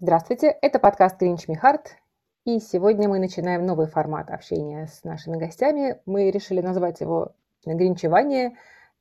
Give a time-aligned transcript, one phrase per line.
[0.00, 1.96] Здравствуйте, это подкаст Гринч Михарт,
[2.44, 6.00] и сегодня мы начинаем новый формат общения с нашими гостями.
[6.06, 7.32] Мы решили назвать его
[7.66, 8.52] «Гринчевание»,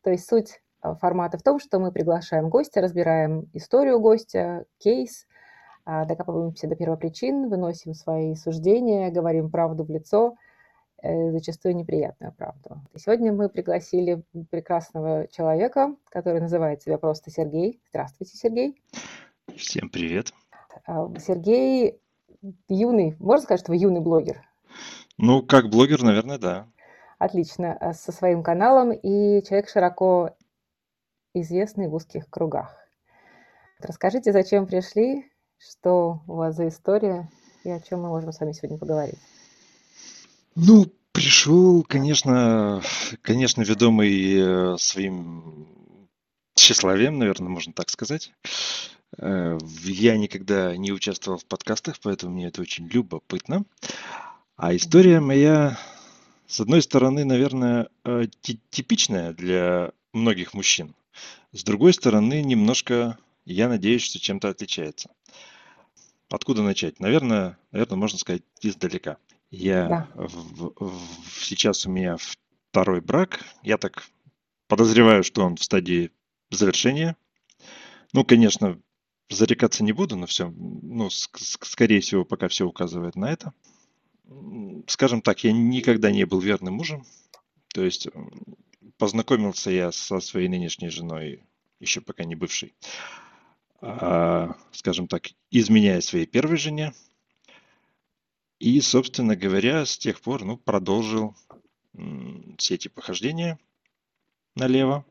[0.02, 5.28] то есть суть э, формата в том, что мы приглашаем гостя, разбираем историю гостя, кейс,
[5.86, 10.36] а, докапываемся до первопричин, выносим свои суждения, говорим правду в лицо,
[11.04, 12.82] э, зачастую неприятную правду.
[12.95, 17.79] И сегодня мы пригласили прекрасного человека, который называет себя просто Сергей.
[17.89, 18.82] Здравствуйте, Сергей.
[19.55, 20.34] Всем привет.
[20.88, 21.99] А, Сергей
[22.69, 24.41] юный, можно сказать, что вы юный блогер?
[25.18, 26.68] Ну, как блогер, наверное, да.
[27.19, 30.36] Отлично, а, со своим каналом и человек широко
[31.33, 32.73] известный в узких кругах.
[33.80, 37.30] Расскажите, зачем пришли, что у вас за история
[37.64, 39.19] и о чем мы можем с вами сегодня поговорить?
[40.56, 42.81] Ну, пришел, конечно,
[43.22, 45.67] конечно, ведомый э, своим
[46.56, 48.31] тщеславием, наверное, можно так сказать.
[49.17, 53.66] Э, я никогда не участвовал в подкастах, поэтому мне это очень любопытно.
[54.56, 55.78] А история моя,
[56.48, 58.26] с одной стороны, наверное, э,
[58.70, 60.96] типичная для многих мужчин.
[61.52, 65.09] С другой стороны, немножко, я надеюсь, что чем-то отличается.
[66.30, 67.00] Откуда начать?
[67.00, 69.18] Наверное, наверное, можно сказать издалека.
[69.50, 70.08] Я да.
[70.16, 72.18] в, в, сейчас у меня
[72.70, 73.40] второй брак.
[73.64, 74.09] Я так
[74.68, 76.12] подозреваю, что он в стадии
[76.52, 77.16] завершения.
[78.12, 78.78] Ну, конечно,
[79.30, 83.53] зарекаться не буду, но все, ну, скорее всего, пока все указывает на это.
[84.88, 87.06] Скажем так, я никогда не был верным мужем.
[87.69, 88.08] То есть
[88.97, 91.44] познакомился я со своей нынешней женой,
[91.80, 92.73] еще пока не бывшей,
[93.81, 96.94] а, скажем так, изменяя своей первой жене.
[98.59, 101.36] И, собственно говоря, с тех пор, ну, продолжил
[102.58, 103.59] все эти похождения
[104.56, 105.06] налево.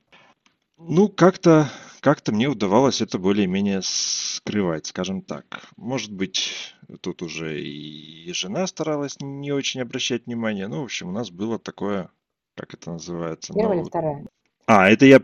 [0.78, 5.68] Ну, как-то как-то мне удавалось это более-менее скрывать, скажем так.
[5.76, 10.68] Может быть, тут уже и жена старалась не очень обращать внимание.
[10.68, 12.10] Ну, в общем, у нас было такое,
[12.54, 13.52] как это называется?
[13.52, 14.26] Первая ну, или вторая?
[14.66, 15.22] А, это я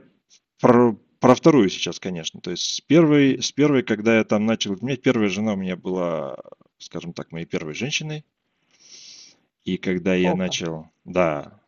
[0.61, 2.41] про, про вторую сейчас, конечно.
[2.41, 4.72] То есть с первой, с первой, когда я там начал...
[4.72, 6.37] У меня первая жена у меня была,
[6.78, 8.25] скажем так, моей первой женщиной.
[9.65, 10.38] И когда я Опа.
[10.38, 10.91] начал...
[11.05, 11.61] Да,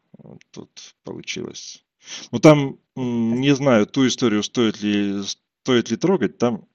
[0.50, 1.84] тут получилось
[2.30, 6.66] ну там, не знаю, ту историю стоит ли, стоит ли трогать, там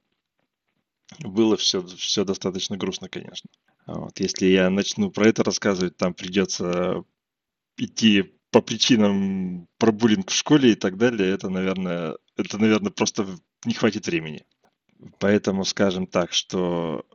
[1.20, 3.50] было все, все достаточно грустно, конечно.
[3.86, 7.04] А вот, если я начну про это рассказывать, там придется
[7.78, 13.28] идти по причинам про буллинг в школе и так далее, это, наверное, это, наверное, просто
[13.66, 14.46] не хватит времени.
[15.20, 17.06] Поэтому скажем так, что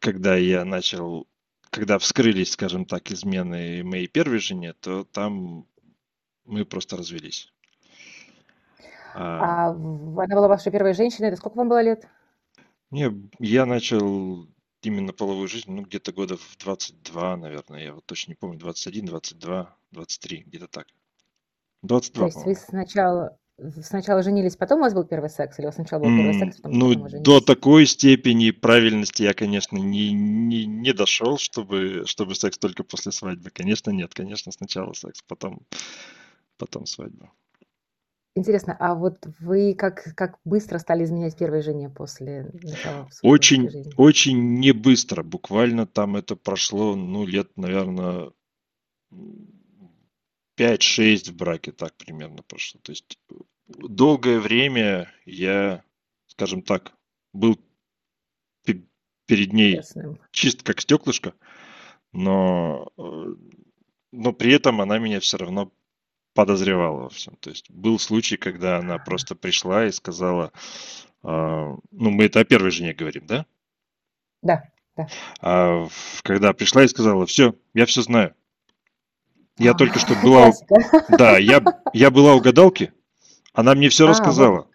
[0.00, 1.26] когда я начал,
[1.70, 5.66] когда вскрылись, скажем так, измены моей первой жене, то там
[6.48, 7.52] мы просто развелись.
[9.14, 11.28] А, а она была вашей первой женщиной.
[11.28, 12.06] Это сколько вам было лет?
[12.90, 14.46] Не, я начал
[14.82, 17.82] именно половую жизнь, ну, где-то года в 22, наверное.
[17.82, 20.86] Я вот точно не помню, 21, 22, 23, где-то так.
[21.82, 23.36] 22, То есть вы сначала,
[23.82, 26.56] сначала женились, потом у вас был первый секс, или у вас сначала был первый секс,
[26.56, 32.34] потом, ну, потом до такой степени правильности я, конечно, не, не, не дошел, чтобы, чтобы
[32.34, 33.50] секс только после свадьбы.
[33.50, 34.14] Конечно, нет.
[34.14, 35.60] Конечно, сначала секс, потом
[36.58, 37.32] потом свадьба.
[38.34, 43.92] Интересно, а вот вы как, как быстро стали изменять первой жене после начала Очень, жизни?
[43.96, 45.24] очень не быстро.
[45.24, 48.30] Буквально там это прошло, ну, лет, наверное,
[50.56, 52.80] 5-6 в браке так примерно прошло.
[52.82, 53.18] То есть
[53.66, 55.82] долгое время я,
[56.26, 56.92] скажем так,
[57.32, 57.58] был
[59.28, 60.18] перед ней Ясным.
[60.32, 61.34] чист как стеклышко,
[62.12, 63.34] но, э,
[64.10, 65.70] но при этом она меня все равно
[66.38, 67.34] подозревала во всем.
[67.40, 70.52] То есть был случай, когда она просто пришла и сказала,
[71.24, 73.44] э, ну мы это о первой жене говорим, да?
[74.42, 74.62] Да,
[74.96, 75.08] да.
[75.40, 75.88] А,
[76.22, 78.36] когда пришла и сказала, все, я все знаю.
[79.58, 80.52] Я а, только что была...
[81.08, 81.60] Да, я,
[81.92, 82.92] я была у гадалки,
[83.52, 84.58] она мне все а, рассказала.
[84.58, 84.68] Вот.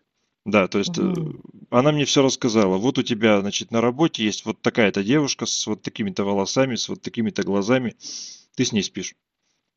[0.43, 1.39] Да, то есть угу.
[1.69, 2.75] она мне все рассказала.
[2.75, 6.89] Вот у тебя, значит, на работе есть вот такая-то девушка с вот такими-то волосами, с
[6.89, 7.95] вот такими-то глазами.
[8.57, 9.15] Ты с ней спишь.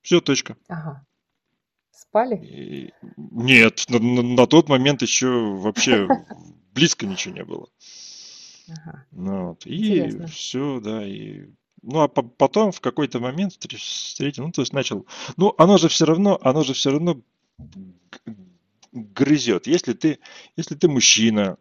[0.02, 0.56] Все, точка.
[0.66, 1.06] Ага.
[1.96, 2.92] Спали?
[3.16, 6.06] Нет, на, на, на тот момент еще вообще
[6.74, 7.68] близко ничего не было.
[8.68, 9.06] Ага.
[9.12, 9.66] Ну, вот.
[9.66, 10.26] И Интересно.
[10.26, 11.46] все, да, и
[11.82, 15.06] ну, а по потом в какой-то момент встретил, ну, то есть начал,
[15.36, 17.22] ну, оно же все равно, оно же все равно
[18.92, 19.66] грызет.
[19.66, 20.18] Если ты,
[20.56, 21.58] если ты мужчина,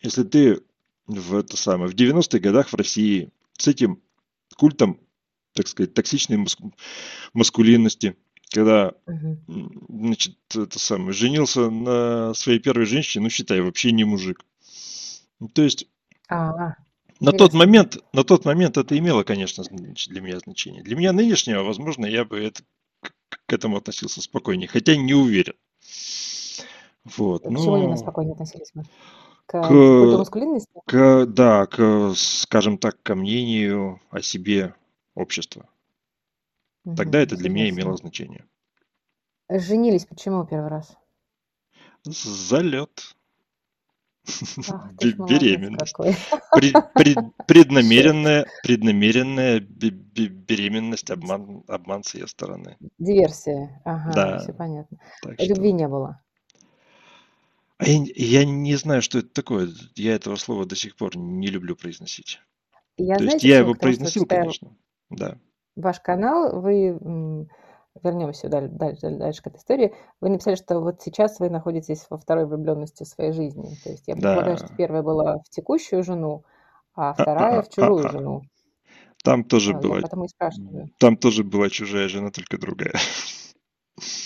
[0.00, 0.62] если ты
[1.06, 4.00] в это самое, в 90-х годах в России с этим
[4.56, 4.98] культом,
[5.52, 6.46] так сказать, токсичной
[7.34, 8.16] маскулинности,
[8.50, 8.92] когда,
[9.46, 14.44] значит, это самое, женился на своей первой женщине, ну, считай, вообще не мужик.
[15.40, 15.86] Ну, то есть,
[16.28, 16.74] А,
[17.20, 20.82] На тот момент, на тот момент это имело, конечно, для меня значение.
[20.82, 22.62] Для меня нынешнего, возможно, я бы это,
[23.46, 25.54] к этому относился спокойнее, хотя не уверен.
[27.16, 28.84] Вот, К ну, чему именно спокойнее относились мы?
[29.46, 30.68] К, к маскулинности?
[30.86, 34.74] К, да, к, скажем так, ко мнению о себе
[35.14, 35.66] общества.
[36.96, 38.44] Тогда это для меня имело значение.
[39.50, 40.96] Женились почему первый раз?
[42.04, 43.14] Залет.
[44.68, 45.96] Ах, беременность.
[46.52, 52.76] Пред, пред, преднамеренная, преднамеренная беременность, обман, обман с ее стороны.
[52.98, 53.80] Диверсия.
[53.84, 54.38] Ага, да.
[54.40, 54.98] все понятно.
[55.22, 55.76] Так Любви что...
[55.76, 56.22] не было.
[57.78, 59.70] А я, я не знаю, что это такое.
[59.94, 62.40] Я этого слова до сих пор не люблю произносить.
[62.98, 64.76] Я, То знаете, есть я его произносил, конечно.
[65.10, 65.38] Да.
[65.78, 66.98] Ваш канал, вы
[68.02, 69.94] вернемся дальше, дальше, дальше к этой истории.
[70.20, 73.74] Вы написали, что вот сейчас вы находитесь во второй влюбленности своей жизни.
[73.84, 74.66] То есть я предполагаю, да.
[74.66, 76.44] что первая была в текущую жену,
[76.94, 78.42] а, а вторая а, в чужую а, жену.
[79.24, 80.00] Там тоже а, была.
[80.98, 82.94] Там тоже была чужая жена, только другая.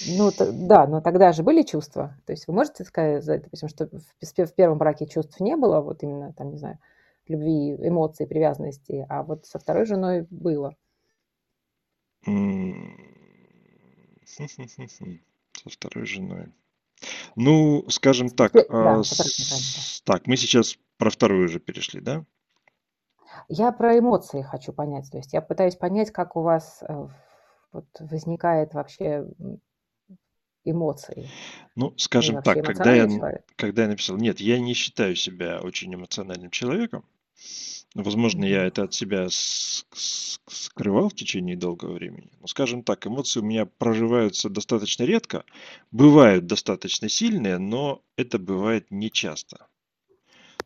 [0.06, 2.14] Ну, да, но тогда же были чувства.
[2.26, 6.32] То есть вы можете сказать, допустим, что в первом браке чувств не было, вот именно
[6.34, 6.78] там, не знаю,
[7.26, 10.74] любви, эмоций, привязанности, а вот со второй женой было.
[15.62, 16.52] Со второй женой.
[17.36, 20.02] Ну, скажем так, да, а, с...
[20.04, 22.24] так, мы сейчас про вторую уже перешли, да?
[23.48, 25.10] Я про эмоции хочу понять.
[25.10, 27.08] То есть я пытаюсь понять, как у вас э,
[27.72, 29.26] вот возникает вообще
[30.64, 31.28] эмоции.
[31.74, 33.08] Ну, скажем так, когда я,
[33.56, 37.04] когда я написал, нет, я не считаю себя очень эмоциональным человеком.
[37.94, 42.30] Возможно, я это от себя скрывал в течение долгого времени.
[42.40, 45.44] Но, скажем так, эмоции у меня проживаются достаточно редко,
[45.90, 49.66] бывают достаточно сильные, но это бывает нечасто.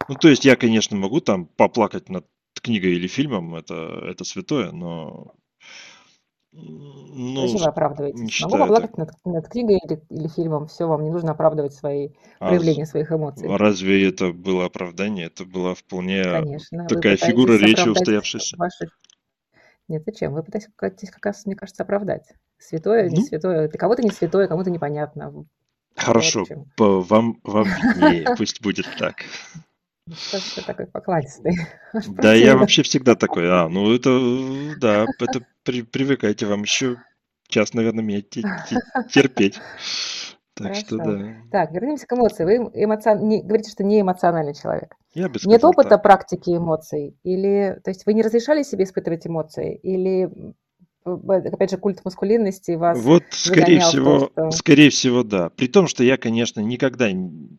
[0.09, 3.75] Ну, то есть я, конечно, могу там поплакать над книгой или фильмом, это,
[4.05, 5.35] это святое, но
[6.59, 8.43] ну, Зачем вы оправдываетесь?
[8.43, 12.49] Могу поплакать над, над книгой или, или фильмом, все, вам не нужно оправдывать свои а
[12.49, 13.49] проявления своих эмоций.
[13.49, 15.27] Разве это было оправдание?
[15.27, 18.57] Это была вполне Конечно, такая фигура речи устоявшаяся.
[18.57, 18.89] Ваши...
[19.89, 20.33] Нет, зачем?
[20.33, 22.25] Вы пытаетесь как раз, мне кажется, оправдать.
[22.59, 23.69] Святое, не ну, святое.
[23.69, 25.47] Для кого-то не святое, кому-то непонятно.
[25.95, 26.45] Хорошо,
[26.77, 29.17] вам, вам виднее, пусть будет так.
[30.13, 31.57] Что ж ты такой покладистый?
[32.09, 33.51] Да, я вообще всегда такой.
[33.51, 34.11] А, ну это,
[34.79, 36.97] да, это при, привыкайте, вам еще
[37.49, 39.61] час, наверное, меня терпеть.
[40.55, 40.87] Так Хорошо.
[40.87, 41.37] что да.
[41.51, 42.49] Так, вернемся к эмоциям.
[42.49, 43.29] Вы эмоцион...
[43.29, 44.95] не, говорите, что не эмоциональный человек.
[45.13, 46.03] Я бы Нет опыта так.
[46.03, 47.19] практики эмоций?
[47.25, 49.75] Или, то есть вы не разрешали себе испытывать эмоции?
[49.77, 50.31] Или,
[51.07, 54.59] опять же, культ маскулинности вас Вот, скорее всего, том, что...
[54.59, 55.51] скорее всего, да.
[55.51, 57.09] При том, что я, конечно, никогда,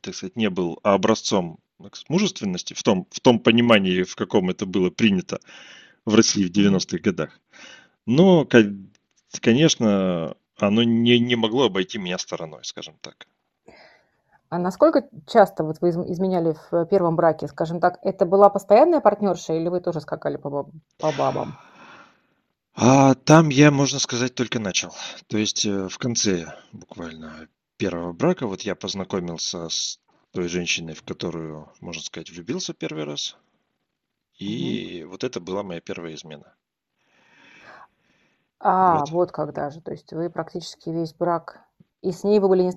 [0.01, 1.59] так сказать, не был образцом
[2.09, 5.39] мужественности в том, в том понимании, в каком это было принято
[6.05, 7.39] в России в 90-х годах.
[8.05, 8.47] Но,
[9.41, 13.27] конечно, оно не, не могло обойти меня стороной, скажем так.
[14.49, 19.53] А насколько часто вот вы изменяли в первом браке, скажем так, это была постоянная партнерша
[19.53, 21.57] или вы тоже скакали по, по бабам?
[22.79, 24.93] А там я, можно сказать, только начал.
[25.25, 27.47] То есть э, в конце буквально
[27.77, 29.99] первого брака вот я познакомился с
[30.31, 33.35] той женщиной, в которую, можно сказать, влюбился первый раз.
[34.37, 35.13] И угу.
[35.13, 36.53] вот это была моя первая измена.
[38.59, 39.09] А, вот.
[39.09, 39.81] вот когда же.
[39.81, 41.67] То есть вы практически весь брак
[42.03, 42.71] и с ней вы были,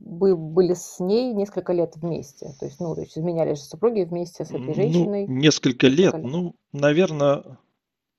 [0.00, 2.54] вы были с ней несколько лет вместе.
[2.60, 5.26] То есть, ну, то есть изменялись же супруги вместе с этой женщиной.
[5.26, 6.30] Ну, несколько лет, несколько лет.
[6.30, 7.58] ну, наверное,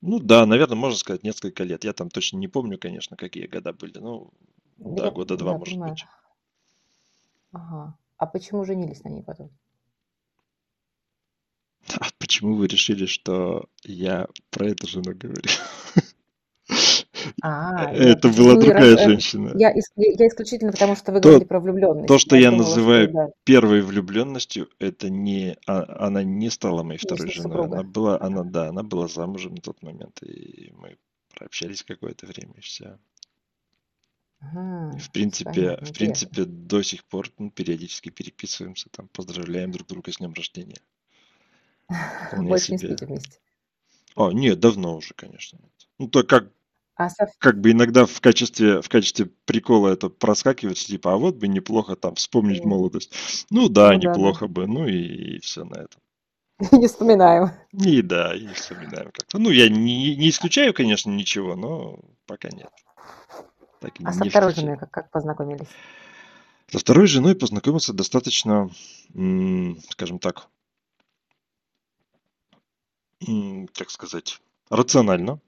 [0.01, 1.83] ну да, наверное, можно сказать несколько лет.
[1.83, 3.97] Я там точно не помню, конечно, какие года были.
[3.97, 4.31] Ну,
[4.77, 5.93] да, да года два, да, может понимаю.
[5.93, 6.05] быть.
[7.51, 7.97] Ага.
[8.17, 9.49] А почему женились на ней потом?
[11.99, 15.41] А почему вы решили, что я про эту жену говорю?
[17.41, 19.51] А, это была ну, другая раз, э, женщина.
[19.55, 22.07] Я, я исключительно потому, что вы то, говорили про влюбленность.
[22.07, 23.27] То, что я, я думала, называю что, да.
[23.43, 27.51] первой влюбленностью, это не, а, она не стала моей второй женой.
[27.51, 27.79] Супруга.
[27.79, 30.97] Она была, она, да, она была замужем на тот момент, и мы
[31.35, 32.97] прообщались какое-то время, и все.
[34.39, 39.87] Ага, в принципе, понятно, в принципе, до сих пор ну, периодически переписываемся, там, поздравляем друг
[39.87, 40.81] друга с днем рождения.
[42.37, 43.39] Больше не спите вместе.
[44.15, 45.57] А, нет, давно уже, конечно.
[45.61, 45.71] Нет.
[45.99, 46.51] Ну, то как
[46.97, 47.27] а со...
[47.37, 51.95] Как бы иногда в качестве, в качестве прикола это проскакивает, типа, а вот бы неплохо
[51.95, 52.67] там вспомнить mm.
[52.67, 53.13] молодость.
[53.51, 56.01] Ну да, ну, неплохо да, бы, ну и, и все на этом.
[56.71, 57.51] Не вспоминаем.
[57.71, 59.37] И да, и не вспоминаем как-то.
[59.37, 62.71] Ну, я не, не исключаю, конечно, ничего, но пока нет.
[63.79, 65.67] Так, а со второй женой как, как познакомились?
[66.71, 68.71] Со второй женой познакомился достаточно,
[69.89, 70.49] скажем так,
[73.19, 75.39] как сказать, рационально,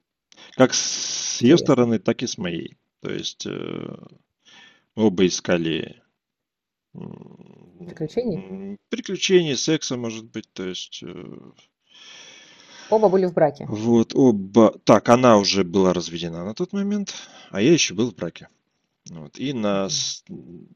[0.55, 2.77] как с ее стороны, так и с моей.
[3.01, 3.97] То есть э,
[4.95, 6.01] оба искали
[7.79, 8.37] Приключений?
[8.37, 11.51] м, приключений, секса, может быть, то есть э,
[12.89, 13.67] Оба были в браке.
[13.67, 14.77] вот оба.
[14.83, 17.13] Так, она уже была разведена на тот момент,
[17.51, 18.49] а я еще был в браке.
[19.09, 19.37] Вот.
[19.39, 19.87] И на,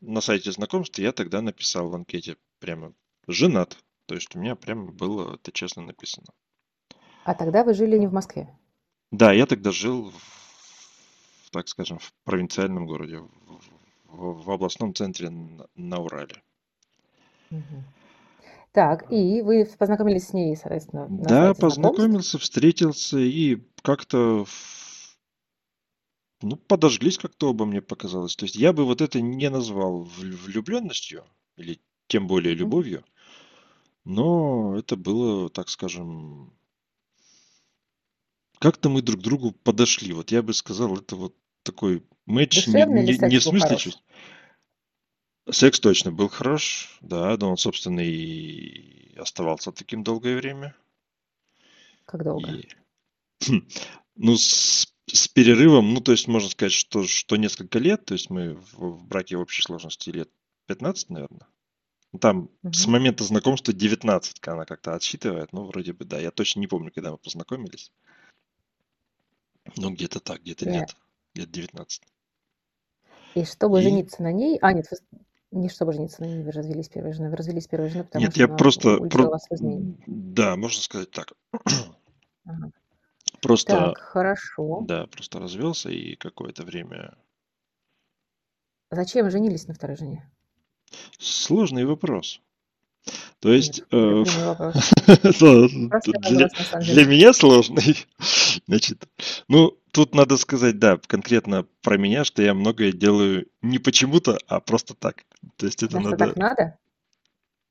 [0.01, 2.93] на сайте знакомств я тогда написал в анкете прямо
[3.27, 3.77] женат.
[4.05, 6.27] То есть у меня прямо было это честно написано.
[7.25, 8.47] А тогда вы жили не в Москве.
[9.13, 13.29] Да, я тогда жил, в, так скажем, в провинциальном городе, в,
[14.09, 16.43] в- в областном центре на, на Урале.
[17.51, 17.83] Мгм.
[18.73, 22.11] Так, и вы познакомились с ней, соответственно, на Да, сайте знакомств.
[22.11, 25.17] познакомился, встретился и как-то, в-
[26.41, 28.35] ну, подожглись как-то оба, мне показалось.
[28.35, 31.25] То есть я бы вот это не назвал вл- влюбленностью,
[31.57, 32.53] или тем более Мгм.
[32.53, 33.03] любовью,
[34.05, 36.53] но это было, так скажем,
[38.63, 40.13] как-то мы друг к другу подошли.
[40.13, 44.01] Вот я бы сказал, это вот такой матч не, Душевный не, не в смысле чувств.
[45.51, 50.73] Секс точно был хорош, да, да, он, собственно, и оставался таким долгое время.
[52.05, 52.51] Как долго?
[52.51, 52.69] И,
[53.45, 53.67] хм,
[54.15, 58.29] ну, с, с перерывом, ну, то есть можно сказать, что, что несколько лет, то есть
[58.29, 60.29] мы в, в браке в общей сложности лет
[60.67, 61.47] 15, наверное.
[62.13, 62.93] Ну, Там с Мгм.
[62.93, 66.17] момента знакомства 19 она как-то отсчитывает, ну, вроде бы, да.
[66.17, 67.91] Я точно не помню, когда мы познакомились.
[69.77, 70.95] Ну, где-то так, где-то лет,
[71.33, 72.01] лет 19.
[73.35, 74.59] И чтобы И жениться на ней...
[74.61, 74.87] А, нет,
[75.51, 77.29] не чтобы жениться на ней, вы развелись первой женой.
[77.29, 79.47] Вы развелись первой женой, потому нет, что я просто, про, вас
[80.07, 81.33] да, можно сказать так.
[82.45, 82.71] Ага.
[83.41, 84.81] Просто, Так, хорошо.
[84.87, 87.17] да, просто развелся и какое-то время...
[88.89, 90.29] Зачем женились на второй жене?
[91.17, 92.41] Сложный вопрос.
[93.43, 94.23] То есть, это э,
[95.21, 95.69] Простой
[96.79, 97.97] для, меня сложный.
[98.67, 99.05] Значит,
[99.49, 104.61] ну, тут надо сказать, да, конкретно про меня, что я многое делаю не почему-то, а
[104.61, 105.25] просто так.
[105.57, 106.15] То есть это надо...
[106.15, 106.77] так надо?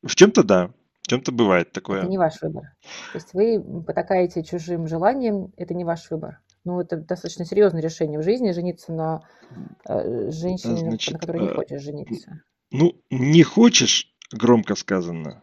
[0.02, 0.74] В чем-то да,
[1.04, 2.02] в чем-то бывает Это такое.
[2.02, 2.64] не ваш выбор.
[3.12, 6.40] То есть вы потакаете чужим желанием, это не ваш выбор.
[6.64, 9.22] Ну, это достаточно серьезное решение в жизни, жениться на
[9.88, 12.42] э, женщине, на, на Значит, которой не э, хочешь жениться.
[12.70, 15.42] ну, не хочешь, громко сказано.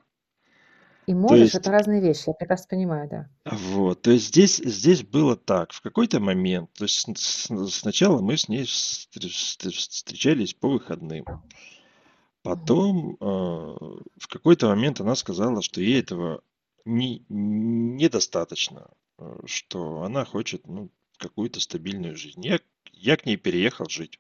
[1.09, 3.29] И То можешь, есть, это разные вещи, я прекрасно понимаю, да.
[3.45, 8.21] вот, то есть здесь, здесь было так, в какой-то момент, то есть с- с- сначала
[8.21, 11.25] мы с ней встр- встр- встречались по выходным.
[11.27, 11.41] Мгм.
[12.43, 16.43] Потом э, в какой-то момент она сказала, что ей этого
[16.85, 22.45] не, недостаточно, э, что она хочет ну, какую-то стабильную жизнь.
[22.45, 22.59] Я,
[22.93, 24.19] я к ней переехал жить.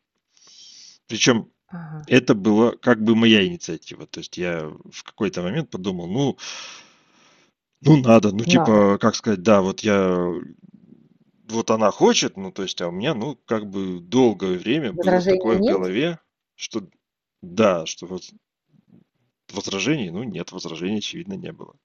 [1.05, 2.03] Причем Ага.
[2.07, 4.07] это была как бы моя инициатива.
[4.07, 6.37] То есть я в какой-то момент подумал, ну,
[7.81, 8.49] ну надо, ну Надо.
[8.49, 10.33] типа, как сказать, да, вот я,
[11.47, 15.21] вот она хочет, ну то есть, а у меня, ну, как бы долгое время было
[15.21, 15.73] такое в нет?
[15.73, 16.19] голове,
[16.55, 16.87] что
[17.41, 18.23] да, что вот
[19.53, 21.75] возражений, ну нет, возражений очевидно не было.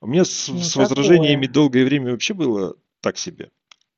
[0.00, 3.50] У меня с, Ну, с возражениями долгое время вообще было так себе,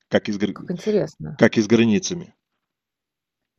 [0.09, 1.37] как и с, Как интересно.
[1.39, 2.35] как и с границами.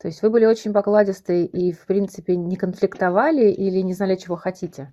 [0.02, 4.36] То есть вы были очень покладистые и, в принципе, не конфликтовали или не знали, чего
[4.36, 4.92] хотите?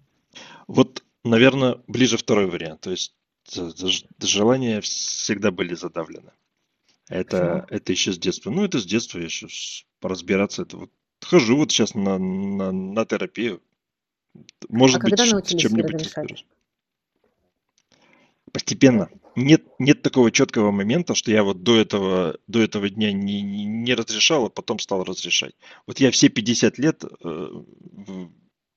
[0.67, 2.83] Вот, наверное, ближе второй вариант.
[2.83, 3.15] То есть
[3.47, 6.33] з- желания всегда были задавлены.
[7.09, 7.79] Это, Почему?
[7.79, 8.51] это еще с детства.
[8.51, 9.49] Ну, это с детства я еще
[10.03, 10.61] разбираться.
[10.61, 10.91] Это вот
[11.23, 13.63] хожу вот сейчас на, на, на терапию.
[14.35, 16.45] А Может быть, когда научились себе чем-нибудь разберусь.
[18.53, 19.09] Постепенно.
[19.39, 23.65] Нет, нет такого четкого момента, что я вот до этого, до этого дня не, не,
[23.65, 25.55] не разрешал, а потом стал разрешать.
[25.87, 27.49] Вот я все 50 лет э,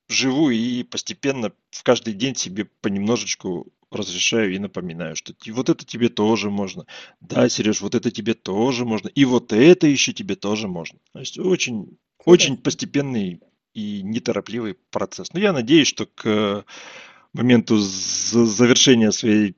[0.08, 6.08] живу и постепенно в каждый день себе понемножечку разрешаю и напоминаю, что вот это тебе
[6.08, 6.86] тоже можно.
[7.20, 9.08] Да, Сереж, вот это тебе тоже можно.
[9.08, 10.98] И вот это еще тебе тоже можно.
[11.12, 13.40] То есть очень, очень постепенный
[13.74, 15.32] и неторопливый процесс.
[15.32, 16.64] Но я надеюсь, что к
[17.32, 19.56] моменту завершения своей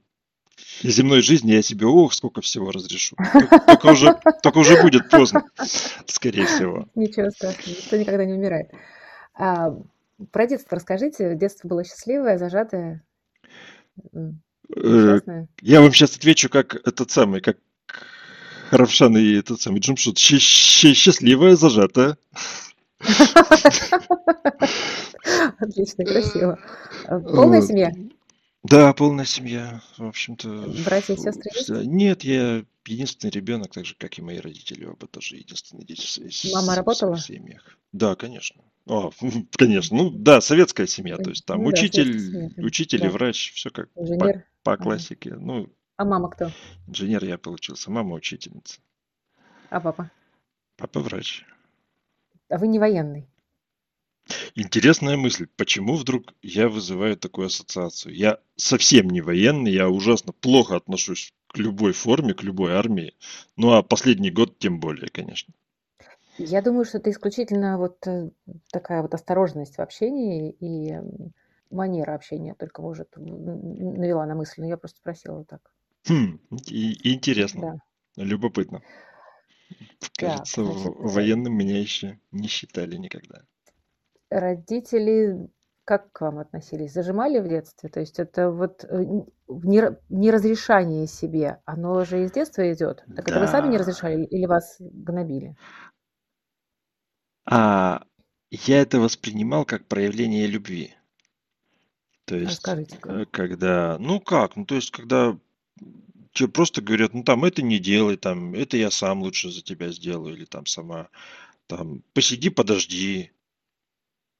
[0.83, 3.17] земной жизни я себе, ох, сколько всего разрешу.
[3.67, 5.45] Только, уже, только уже будет поздно,
[6.07, 6.87] скорее всего.
[6.95, 8.71] Ничего страшного, никто никогда не умирает.
[9.35, 9.77] А,
[10.31, 11.35] про детство расскажите.
[11.35, 13.03] Детство было счастливое, зажатое,
[14.77, 15.49] Э, несчастное?
[15.61, 17.59] Я вам сейчас отвечу, как этот самый, как
[18.71, 19.81] Равшан и этот самый
[20.19, 22.17] щ- Счастливая, зажатая.
[25.59, 26.59] Отлично, красиво.
[27.07, 27.93] Полная семья?
[28.65, 30.49] Да, полная семья, в общем-то.
[30.85, 31.69] Братья и сестры есть?
[31.69, 36.09] Нет, я единственный ребенок, так же, как и мои родители, оба тоже единственные дети в
[36.11, 37.17] своей с- Мама в своих работала?
[37.19, 37.79] семьях.
[37.93, 38.63] Да, конечно.
[38.87, 39.11] О,
[39.57, 39.97] конечно.
[39.97, 42.67] Ну, да, советская семья, то есть там Ну да, советская учитель, конечно.
[42.67, 43.13] учитель и Да.
[43.13, 44.45] врач, все как по, Инженер?
[44.63, 44.83] по Ага.
[44.85, 45.35] классике.
[45.35, 46.51] Ну, А мама кто?
[46.87, 48.81] Инженер я получился, мама учительница,
[49.71, 50.11] А папа?
[50.77, 51.45] папа врач.
[52.49, 53.29] А вы не военный?
[54.55, 58.15] Интересная мысль, почему вдруг я вызываю такую ассоциацию?
[58.15, 63.15] Я совсем не военный, я ужасно плохо отношусь к любой форме, к любой армии.
[63.57, 65.53] Ну а последний год тем более, конечно.
[66.39, 68.31] Я думаю, что это исключительно вот э,
[68.73, 70.95] такая вот осторожность в общении и
[71.71, 74.61] манера общения только может навела на мысль.
[74.63, 75.61] Но я просто спросила вот так.
[76.09, 78.83] Хм, и- интересно, Да, любопытно.
[80.17, 83.45] Кажется, в- значит, военным меня еще не считали никогда.
[84.41, 85.49] Родители
[85.85, 86.93] как к вам относились?
[86.93, 87.89] Зажимали в детстве?
[87.91, 89.05] То есть это вот э,
[89.49, 93.05] неразрешание себе, оно же из детства идет.
[93.15, 93.81] Так это вы сами не Да.
[93.81, 95.57] разрешали или вас гнобили?
[97.47, 98.05] А
[98.51, 100.95] я это воспринимал как проявление любви.
[102.27, 103.09] То есть, Расскажите-ка.
[103.09, 105.37] э, когда, ну как, ну то есть, когда
[106.33, 109.91] тебе просто говорят, ну там это не делай, там это я сам лучше за тебя
[109.93, 111.09] сделаю, или там сама,
[111.69, 113.33] там посиди, подожди,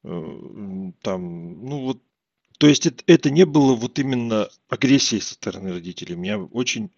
[0.05, 2.03] там, ну вот,
[2.59, 6.15] то есть это, это не было вот именно агрессией со стороны родителей.
[6.15, 6.91] У меня очень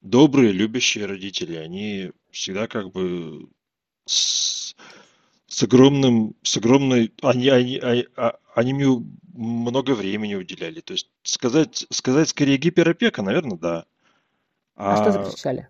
[0.00, 3.48] добрые, любящие родители, они всегда как бы
[4.06, 4.76] с,
[5.48, 9.04] с огромным, с огромной, они, они, они, а- они мне
[9.34, 10.80] много времени уделяли.
[10.80, 13.86] То есть сказать, сказать скорее гиперопека, наверное, да.
[14.86, 15.68] А что А, запрещали?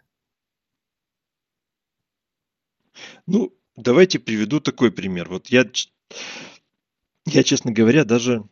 [3.27, 5.29] ну, давайте приведу такой пример.
[5.29, 5.65] Вот я,
[7.27, 8.45] я, честно говоря, даже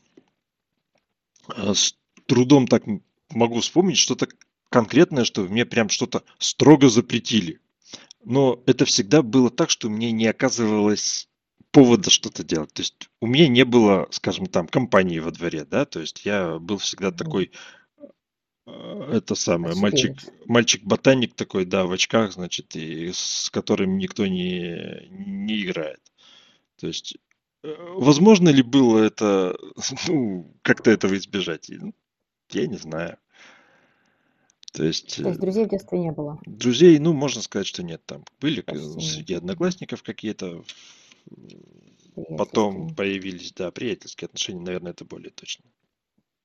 [1.54, 1.96] э, с
[2.26, 2.84] трудом так
[3.30, 4.28] могу вспомнить что-то
[4.68, 7.60] конкретное, что мне прям что-то строго запретили.
[8.24, 11.28] Но это всегда было так, что мне не оказывалось
[11.70, 12.72] повода что-то делать.
[12.72, 16.58] То есть у меня не было, скажем, там компании во дворе, да, то есть я
[16.58, 17.52] был всегда такой,
[18.66, 25.08] э, это самое, мальчик, мальчик-ботаник такой, да, в очках, значит, и с которым никто не,
[25.10, 26.00] не играет.
[26.76, 27.16] То есть,
[27.62, 29.56] возможно ли было это,
[30.08, 31.66] ну, как-то этого избежать?
[31.70, 31.94] Ну,
[32.50, 33.18] Я не знаю.
[34.72, 36.38] То есть, То э, есть друзей в детстве не было?
[36.46, 38.02] друзей, ну, можно сказать, что нет.
[38.06, 40.62] Там были Почти среди одноклассников какие-то,
[42.38, 42.96] потом Приятельские.
[42.96, 45.64] появились, да, приятельские отношения, наверное, это более точно.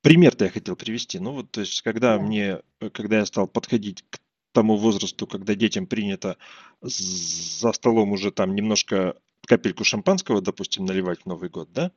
[0.01, 1.19] Пример-то я хотел привести.
[1.19, 2.23] Ну, вот, то есть, когда Да.
[2.23, 4.19] мне, э, когда я стал подходить к
[4.53, 6.37] тому возрасту, когда детям принято
[6.81, 11.91] за столом уже там немножко капельку шампанского, допустим, наливать в Новый год, да,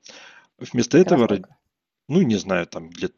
[0.58, 1.28] вместо этого,
[2.08, 3.14] ну, не знаю, там лет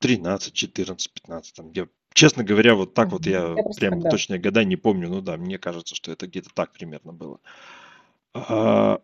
[0.00, 4.10] 13, 14, 15, там, я, честно говоря, вот так вот я Я прям когда?
[4.10, 7.40] точные года не помню, ну да, мне кажется, что это где-то так примерно было.
[8.34, 9.00] А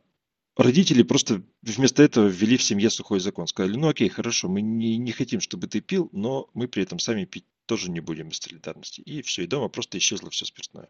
[0.56, 3.46] родители просто вместо этого ввели в семье сухой закон.
[3.46, 6.98] Сказали, ну окей, хорошо, мы не, не хотим, чтобы ты пил, но мы при этом
[6.98, 9.00] сами пить тоже не будем из солидарности.
[9.02, 10.88] И все, и дома просто исчезло все спиртное.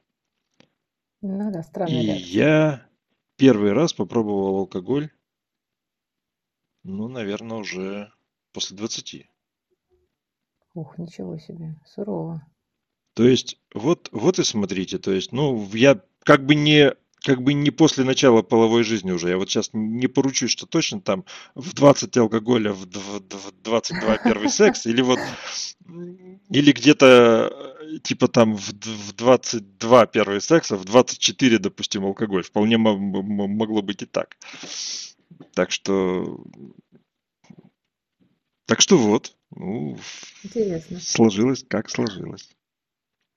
[1.22, 2.26] Ну да, И странная реакция.
[2.32, 2.89] я
[3.40, 5.08] первый раз попробовал алкоголь,
[6.82, 8.12] ну, наверное, уже
[8.52, 9.26] после 20.
[10.74, 12.46] Ух, ничего себе, сурово.
[13.14, 17.54] То есть, вот, вот и смотрите, то есть, ну, я как бы не, как бы
[17.54, 19.30] не после начала половой жизни уже.
[19.30, 21.24] Я вот сейчас не поручусь, что точно там
[21.54, 25.18] в 20 алкоголя, в дв- дв- 22 первый секс, или вот,
[25.86, 32.42] или где-то типа там в в 22 первый секс, а в 24, допустим, алкоголь.
[32.42, 34.36] Вполне могло быть и так.
[35.54, 36.44] Так что,
[38.66, 39.96] так что вот, ну,
[40.42, 41.00] Интересно.
[41.00, 42.48] сложилось как сложилось.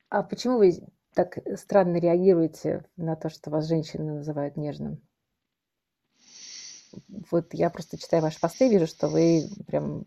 [0.09, 0.73] А почему вы
[1.13, 5.01] так странно реагируете на то, что вас женщины называют нежным?
[7.31, 10.05] Вот я просто читаю ваши посты, вижу, что вы прям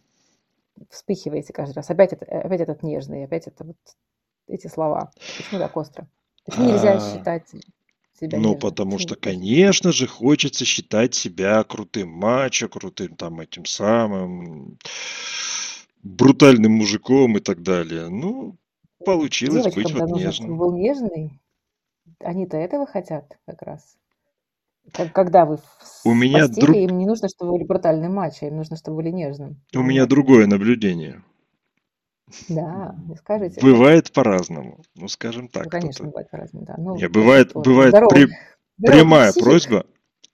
[0.90, 1.90] вспыхиваете каждый раз.
[1.90, 3.76] Опять, это, опять этот нежный, опять это вот
[4.48, 5.10] эти слова.
[5.36, 6.08] Почему так остро?
[6.44, 7.48] Почему нельзя А, считать
[8.18, 14.78] себя Ну, потому что, конечно же, хочется считать себя крутым мачо, крутым там этим самым
[16.02, 18.08] брутальным мужиком и так далее.
[18.08, 18.56] Ну,
[19.04, 20.56] получилось быть Девочкам-то вот нужно, нежным.
[20.56, 21.40] был нежный.
[22.20, 23.96] Они-то этого хотят как раз.
[24.92, 25.58] Когда вы
[26.04, 28.98] У меня постели, друг, им не нужно, чтобы вы были брутальным мачо, им нужно, чтобы
[28.98, 31.24] были нежным, у меня другое наблюдение.
[32.48, 33.64] Да, скажите-ка.
[33.64, 34.82] Бывает по-разному.
[34.94, 36.10] Ну, скажем Ну, так, конечно, кто-то.
[36.10, 36.74] бывает по-разному, да.
[36.76, 38.34] Ну, вот бывает, вот бывает здоровый, при-
[38.78, 39.44] здоровый прямая психик.
[39.48, 39.86] просьба,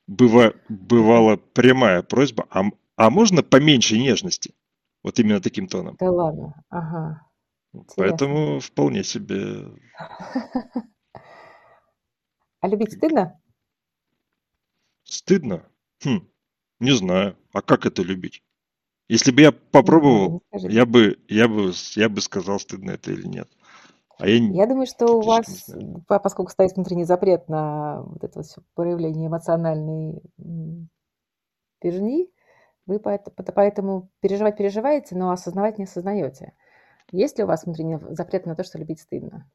[0.07, 2.63] быва, бывала прямая просьба, а,
[2.97, 4.55] а можно поменьше нежности?
[5.03, 5.97] Вот именно таким тоном.
[5.99, 7.27] Да ладно, ага,
[7.73, 7.95] интересно.
[7.97, 9.69] Поэтому вполне себе
[12.61, 13.39] А любить стыдно?
[15.05, 15.67] стыдно.
[16.05, 16.27] Хм,
[16.81, 17.37] не знаю.
[17.53, 18.43] А как это любить?
[19.13, 20.75] Если бы я попробовал, скажите.
[20.75, 23.47] я бы, я бы, я бы сказал, стыдно это или нет.
[24.19, 25.71] А я, Я думаю, что у вас,
[26.09, 30.23] поскольку стоит внутренний запрет на вот это всё проявление эмоциональной
[31.79, 32.31] пижни,
[32.87, 36.55] вы поэтому переживать переживаете, но осознавать не осознаете.
[37.11, 39.47] Есть ли у вас внутренний запрет на то, что любить стыдно?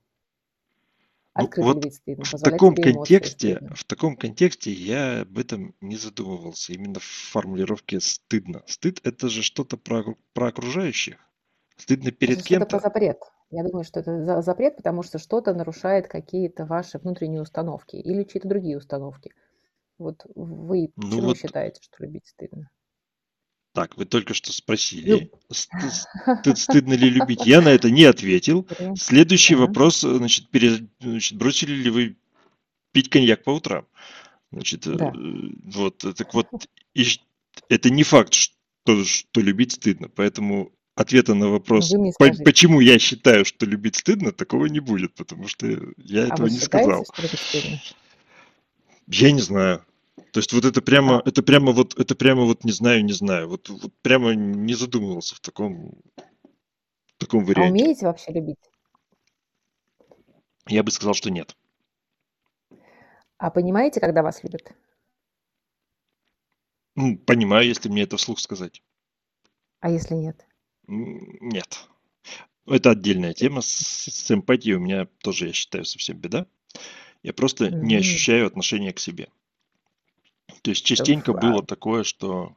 [1.37, 3.69] Ну Открыто вот любить стыдно, в позволять таком контексте, стыдно.
[3.73, 6.73] в таком контексте я об этом не задумывался.
[6.73, 8.63] Именно в формулировке стыдно.
[8.67, 11.17] Стыд это же что-то про, про окружающих.
[11.77, 12.79] Стыдно перед Это что-то про кем-то.
[12.79, 13.19] запрет.
[13.49, 18.23] Я думаю, что это за- запрет, потому что что-то нарушает какие-то ваши внутренние установки или
[18.23, 19.33] чьи-то другие установки.
[19.97, 22.69] Вот вы Ну почему вот считаете, что любить стыдно?
[23.73, 25.91] Так, вы только что спросили, сты-
[26.43, 27.45] стыд- стыдно ли любить.
[27.45, 28.67] Я на это не ответил.
[28.97, 32.15] Следующий вопрос, значит, пере- значит, бросили ли вы
[32.91, 33.85] пить коньяк по утрам?
[34.51, 35.13] Значит, э, Да.
[35.65, 36.47] вот, так вот,
[36.95, 37.05] и
[37.69, 43.45] это не факт, что, что любить стыдно, поэтому ответа на вопрос, по- почему я считаю,
[43.45, 47.05] что любить стыдно, такого не будет, потому что я А этого не сказал.
[49.07, 49.85] Я не знаю.
[50.31, 53.13] То есть вот это прямо, А, это прямо вот, это прямо вот не знаю, не
[53.13, 53.49] знаю.
[53.49, 55.91] Вот, вот прямо не задумывался в таком,
[57.07, 57.65] в таком а варианте.
[57.65, 58.71] умеете вообще любить?
[60.69, 61.57] Я бы сказал, что нет.
[63.39, 64.73] А понимаете, когда вас любят?
[66.95, 68.83] Ну, понимаю, если мне это вслух сказать.
[69.79, 70.45] А если нет?
[70.87, 71.87] Нет.
[72.67, 73.61] Это отдельная тема.
[73.61, 76.47] С, с эмпатией у меня тоже, я считаю, совсем беда.
[77.23, 79.29] Я просто не М, ощущаю отношения к себе.
[80.61, 82.55] То есть частенько ф- было такое, что...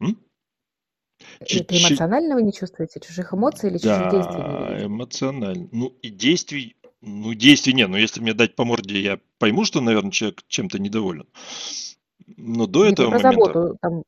[0.00, 0.18] М?
[1.40, 5.68] Это эмоционально вы не чувствуете чужих эмоций или чужих действий Да, эмоционально.
[5.72, 7.88] Ну и действий, ну действий нет.
[7.88, 11.26] Но если мне дать по морде, я пойму, что, наверное, человек чем-то недоволен.
[12.36, 14.02] Но до Нет, этого про момента, заботу, там,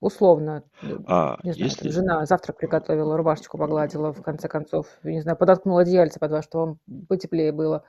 [0.00, 5.20] условно, э, а не знаю, если, жена завтрак приготовила, рубашечку погладила, в конце концов, не
[5.20, 7.84] знаю, подоткнула одеяльце под вас, что вам потеплее было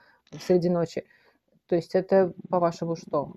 [0.46, 1.04] среди ночи.
[1.66, 3.32] То есть это, по-вашему, что?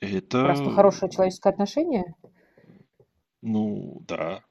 [0.00, 2.14] Просто это, хорошее человеческое отношение?
[3.42, 4.42] ну да,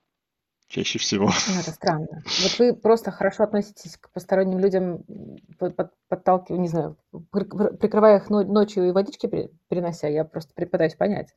[0.68, 1.26] чаще всего.
[1.26, 2.24] Ну, это странно.
[2.26, 5.04] Вот вы просто хорошо относитесь к посторонним людям,
[5.60, 6.98] под- под- подталкивая, не знаю,
[7.32, 10.08] прик- пр- прикрывая их но- ночью и водички при- принося.
[10.08, 11.34] Я просто пытаюсь понять,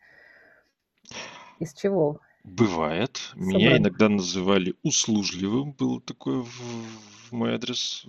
[1.58, 3.32] из чего Бывает.
[3.34, 5.72] Меня иногда называли услужливым.
[5.72, 8.06] Было такое в, в мой адрес.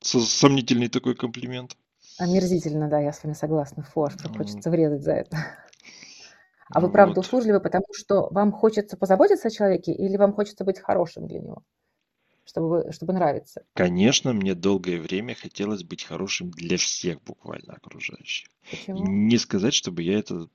[0.00, 1.76] Со- Сомнительный такой комплимент.
[2.18, 3.84] Омерзительно, да, я с вами согласна.
[3.94, 5.36] Прям М, хочется врезать за это.
[6.70, 7.26] А вы правда Вот.
[7.26, 11.62] услужливы, потому что вам хочется позаботиться о человеке или вам хочется быть хорошим для него,
[12.44, 13.64] чтобы, вы- чтобы нравиться?
[13.74, 18.48] Конечно, мне долгое время хотелось быть хорошим для всех буквально окружающих.
[18.70, 19.04] Почему?
[19.04, 20.48] не сказать, чтобы я это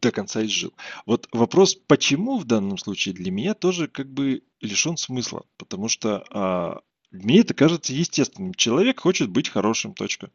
[0.00, 0.72] до конца изжил.
[1.06, 6.24] Вот вопрос, почему в данном случае для меня тоже как бы лишен смысла, потому что
[6.30, 8.54] а, мне это кажется естественным.
[8.54, 10.30] Человек хочет быть хорошим, точка.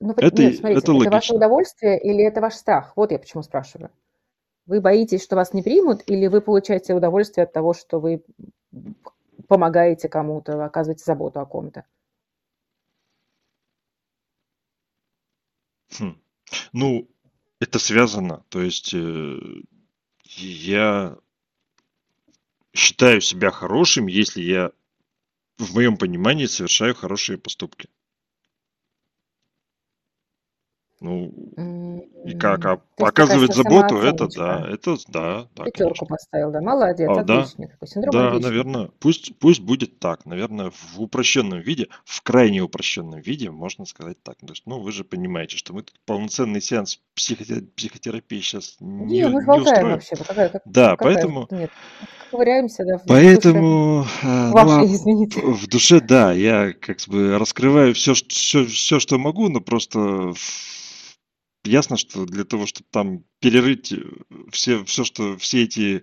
[0.00, 1.36] Ну, Это, нет, смотрите, это это ваше логично.
[1.36, 2.92] удовольствие или это ваш страх?
[2.96, 3.90] Вот я почему спрашиваю.
[4.66, 8.24] Вы боитесь, что вас не примут, или вы получаете удовольствие от того, что вы
[9.46, 11.84] помогаете кому-то, оказываете заботу о ком-то?
[15.98, 16.20] Хм.
[16.72, 17.08] Ну,
[17.60, 18.44] это связано.
[18.48, 19.38] То есть э,
[20.24, 21.16] я
[22.74, 24.72] считаю себя хорошим, если я
[25.58, 27.88] в моем понимании совершаю хорошие поступки.
[31.00, 31.26] Ну,
[32.24, 36.06] и как а, оказывать заботу, это да, это да, да, Пятерку конечно.
[36.06, 38.48] поставил, да, молодец, А, да, отличник, такой синдром да, отличника.
[38.48, 44.22] наверное, пусть, пусть будет так, наверное, в упрощенном виде, в крайне упрощенном виде, можно сказать
[44.22, 44.38] так.
[44.38, 49.18] То есть, ну, вы же понимаете, что мы тут полноценный сеанс психоте- психотерапии сейчас не,
[49.20, 49.88] Не, мы не устроим.
[49.90, 51.70] вообще, какая, как- Да, какая, поэтому, нет,
[52.30, 55.40] ковыряемся, да, в душе поэтому, а, ну, вашей, а извините.
[55.42, 60.32] в душе, да, я как бы раскрываю все, все, все, что могу, но просто
[61.66, 63.98] ясно, что для того, чтобы там перерыть э,
[64.50, 66.02] все, все, что все эти,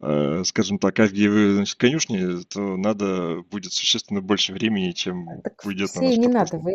[0.00, 5.94] э, скажем так, авгиевые значит, конюшни, то надо будет существенно больше времени, чем Так уйдет
[5.94, 6.74] на все наш не надо, вы,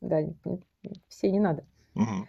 [0.00, 0.20] да,
[1.08, 1.64] все не надо.
[1.94, 2.28] Мгм.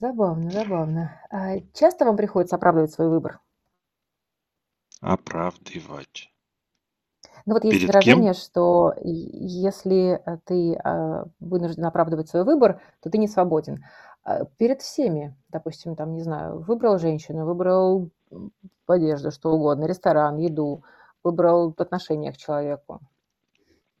[0.00, 1.20] Забавно, забавно.
[1.30, 3.40] А часто вам приходится оправдывать свой выбор?
[5.00, 6.31] Оправдывать.
[7.46, 8.40] Ну вот есть Перед выражение, кем?
[8.40, 13.84] что если э, ты а, вынужден оправдывать свой выбор, то ты не свободен.
[14.24, 18.10] А Перед всеми, допустим, там, не знаю, выбрал женщину, выбрал
[18.86, 20.84] одежду, что угодно, ресторан, еду,
[21.24, 23.00] выбрал отношение к человеку.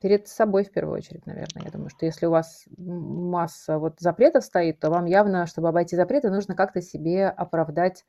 [0.00, 1.64] Перед собой в первую очередь, наверное.
[1.64, 5.94] Я думаю, что если у вас масса вот запретов стоит, то вам явно, чтобы обойти
[5.94, 8.04] запреты, нужно как-то себе оправдать,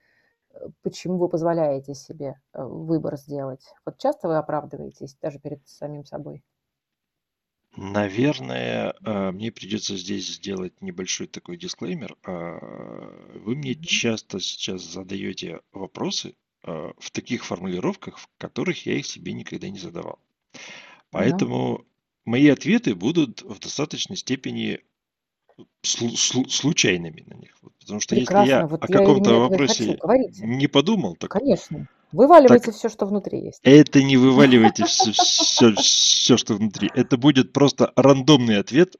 [0.81, 3.65] почему вы позволяете себе э, выбор сделать.
[3.85, 6.43] Вот часто вы оправдываетесь даже перед самим собой?
[7.75, 12.15] Наверное, а, мне придется здесь сделать небольшой такой дисклеймер.
[12.23, 19.69] Вы мне часто сейчас задаете вопросы в таких формулировках, в которых я их себе никогда
[19.69, 20.19] не задавал.
[20.53, 20.59] Ну,
[21.11, 21.85] Поэтому
[22.25, 24.79] мои ответы будут в достаточной степени
[25.81, 27.55] случайными на них.
[27.79, 28.67] Потому что если я прекрасно.
[28.67, 29.99] Вот о каком-то вопросе
[30.39, 31.87] не подумал, так, Конечно.
[32.13, 33.59] Вываливайте так все, что внутри есть.
[33.63, 36.91] это не вываливайте все, все, все, что внутри.
[36.93, 38.97] Это будет просто рандомный ответ,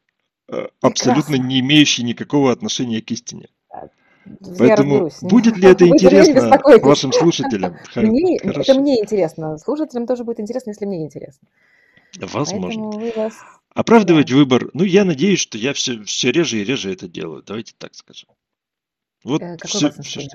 [0.49, 1.47] э, абсолютно Прекрасно.
[1.47, 3.49] не имеющий никакого отношения к истине.
[4.25, 5.31] Я Поэтому разберусь.
[5.31, 7.75] будет ли это интересно вашим слушателям?
[7.95, 9.57] Мне, это мне интересно.
[9.57, 11.47] Слушателям тоже будет интересно, если мне интересно.
[12.19, 12.89] возможно.
[12.89, 13.33] Поэтому вы вас...
[13.73, 14.35] Оправдывать Да.
[14.35, 17.41] выбор, ну, я надеюсь, что я все, все реже и реже это делаю.
[17.43, 18.29] Давайте так скажем.
[19.23, 20.33] Вот Э, Какой у все, вас инструмент?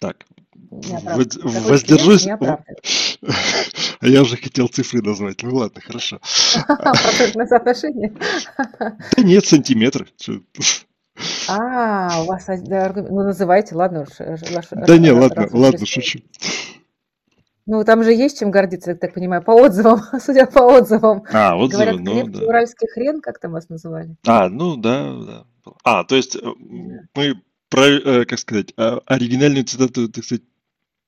[0.00, 0.24] так.
[0.70, 1.40] Не оправдывайте.
[1.42, 2.26] Воз- Воздержусь.
[4.00, 5.42] А я уже хотел цифры назвать.
[5.42, 6.20] Ну ладно, хорошо.
[6.66, 8.12] Процентное соотношение?
[9.16, 10.08] Да нет, сантиметры.
[11.48, 12.46] А, у вас...
[12.48, 13.10] аргумент.
[13.10, 14.08] Ну, называйте, ладно уж.
[14.18, 14.36] э,
[14.72, 16.20] Да не, ладно, ладно, шучу.
[17.66, 21.24] Ну, там же есть чем гордиться, я так понимаю, по отзывам, судя по отзывам.
[21.32, 22.46] А, отзывы, Говорят, ну крепкий да.
[22.46, 24.16] уральский хрен, как там вас называли?
[24.26, 25.44] А, ну да, да.
[25.82, 26.40] А, то есть э,
[27.14, 30.42] мы, про, э, как сказать, а, оригинальную цитату, так сказать,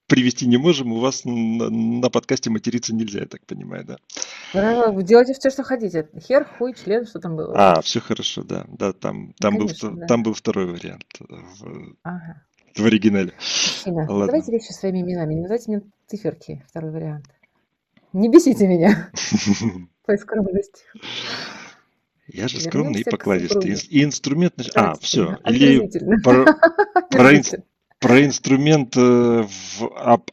[0.07, 4.91] привести не можем, у вас на, на подкасте материться нельзя, я так понимаю, да?
[4.91, 6.09] Вы делайте все, что хотите.
[6.27, 7.53] Хер, хуй, член, что там было.
[7.55, 10.07] А, все хорошо, да, да, там, там, был, Конечно, вто- да.
[10.07, 12.43] там был второй вариант э, в, Ага.
[12.77, 13.33] в оригинале.
[13.37, 14.17] Мужчина, Ладно.
[14.21, 17.27] называйте вещи своими именами, не называйте мне циферки, второй вариант.
[18.13, 19.11] Не бесите меня
[20.07, 20.87] той скромностью.
[22.29, 23.05] Я же скромный и
[23.91, 24.55] И инструмент...
[24.75, 25.39] А, все.
[25.47, 25.89] Или
[26.25, 26.47] про,
[28.25, 30.31] инструмент э, в оп-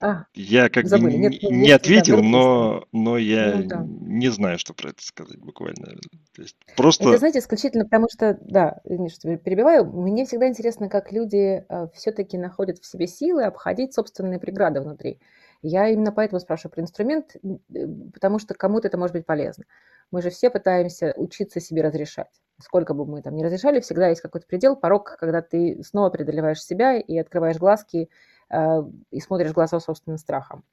[0.00, 1.16] а- я как бы Забыли.
[1.16, 3.84] Нет, н- ну, не да, ответил, но, но я Ну да.
[3.88, 5.96] не знаю, что про это сказать буквально.
[6.34, 7.16] То есть Это, просто...
[7.18, 12.78] знаете, исключительно потому что, да, извини, что перебиваю, мне всегда интересно, как люди все-таки находят
[12.78, 15.18] в себе силы обходить собственные преграды внутри.
[15.62, 19.64] Я именно поэтому спрашиваю про инструмент, э, потому что кому-то это может быть полезно.
[20.10, 22.30] Мы же все пытаемся учиться себе разрешать.
[22.60, 26.62] Сколько бы мы там ни разрешали, всегда есть какой-то предел, порог, когда ты снова преодолеваешь
[26.62, 28.08] себя и открываешь глазки э,
[28.50, 30.64] и смотришь в глаза собственным страхом,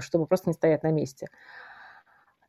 [0.00, 1.28] чтобы просто не стоять на месте.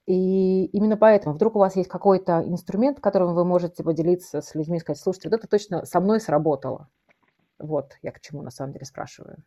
[0.05, 4.79] И именно поэтому вдруг у вас есть какой-то инструмент, которым вы можете поделиться с людьми,
[4.79, 6.89] сказать, слушайте, вот это точно со мной сработало.
[7.59, 9.37] Вот я к чему на самом деле спрашиваю.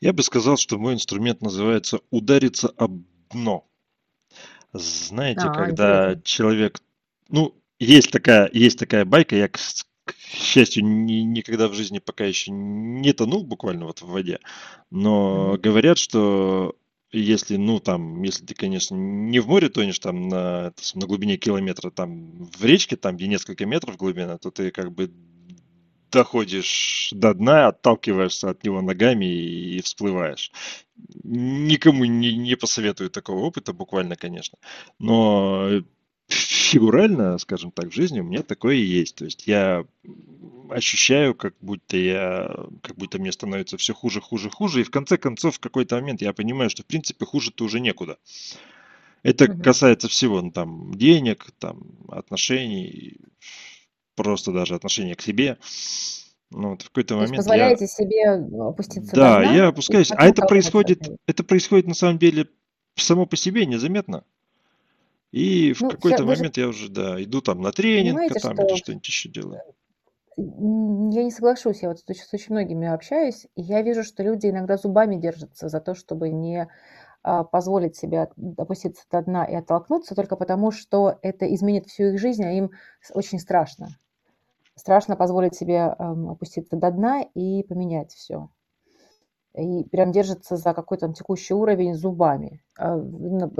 [0.00, 3.64] Я бы сказал, что мой инструмент называется «удариться об дно».
[4.72, 6.22] Знаете, А, когда интересно.
[6.22, 6.78] человек...
[7.28, 9.48] Ну, есть такая, есть такая байка, я,
[10.12, 14.40] к, счастью, ни- никогда в жизни пока еще не тонул буквально вот в воде,
[14.90, 16.76] но говорят, что
[17.10, 21.90] если, ну, там, если ты, конечно, не в море тонешь, там, на, на глубине километра,
[21.90, 25.10] там, в речке, там, где несколько метров глубина, то ты как бы
[26.10, 30.50] доходишь до дна, отталкиваешься от него ногами и, и всплываешь.
[31.22, 34.58] Никому не, не посоветую такого опыта, буквально, конечно.
[34.98, 35.82] Но
[36.28, 39.16] фигурально, скажем так, в жизни у меня такое и есть.
[39.16, 39.84] То есть я
[40.70, 45.16] ощущаю, как будто я, как будто мне становится все хуже, хуже, хуже, и в конце
[45.16, 48.18] концов в какой-то момент я понимаю, что в принципе хуже-то уже некуда.
[49.22, 49.62] Это Мгм.
[49.62, 53.18] касается всего, ну, там, денег, там, отношений,
[54.14, 55.58] просто даже отношения к себе.
[56.50, 57.38] Ну, вот в какой-то момент я...
[57.38, 62.18] позволяете себе опуститься до Да, дна я опускаюсь, а это происходит, это происходит на самом
[62.18, 62.48] деле
[62.96, 64.24] само по себе незаметно.
[65.30, 68.54] И в Ну, какой-то вы же момент я уже, да, иду там на тренинг, там,
[68.54, 69.60] или что что-нибудь еще делаю.
[70.36, 74.76] я не соглашусь, я вот с очень многими общаюсь, и я вижу, что люди иногда
[74.76, 76.68] зубами держатся за то, чтобы не
[77.22, 82.20] а, позволить себе опуститься до дна и оттолкнуться, только потому, что это изменит всю их
[82.20, 82.70] жизнь, а им
[83.12, 83.88] очень страшно.
[84.76, 88.48] Страшно позволить себе ам, опуститься до дна и поменять все.
[89.54, 92.62] И прям держится за какой-то текущий уровень зубами.
[92.78, 92.98] А,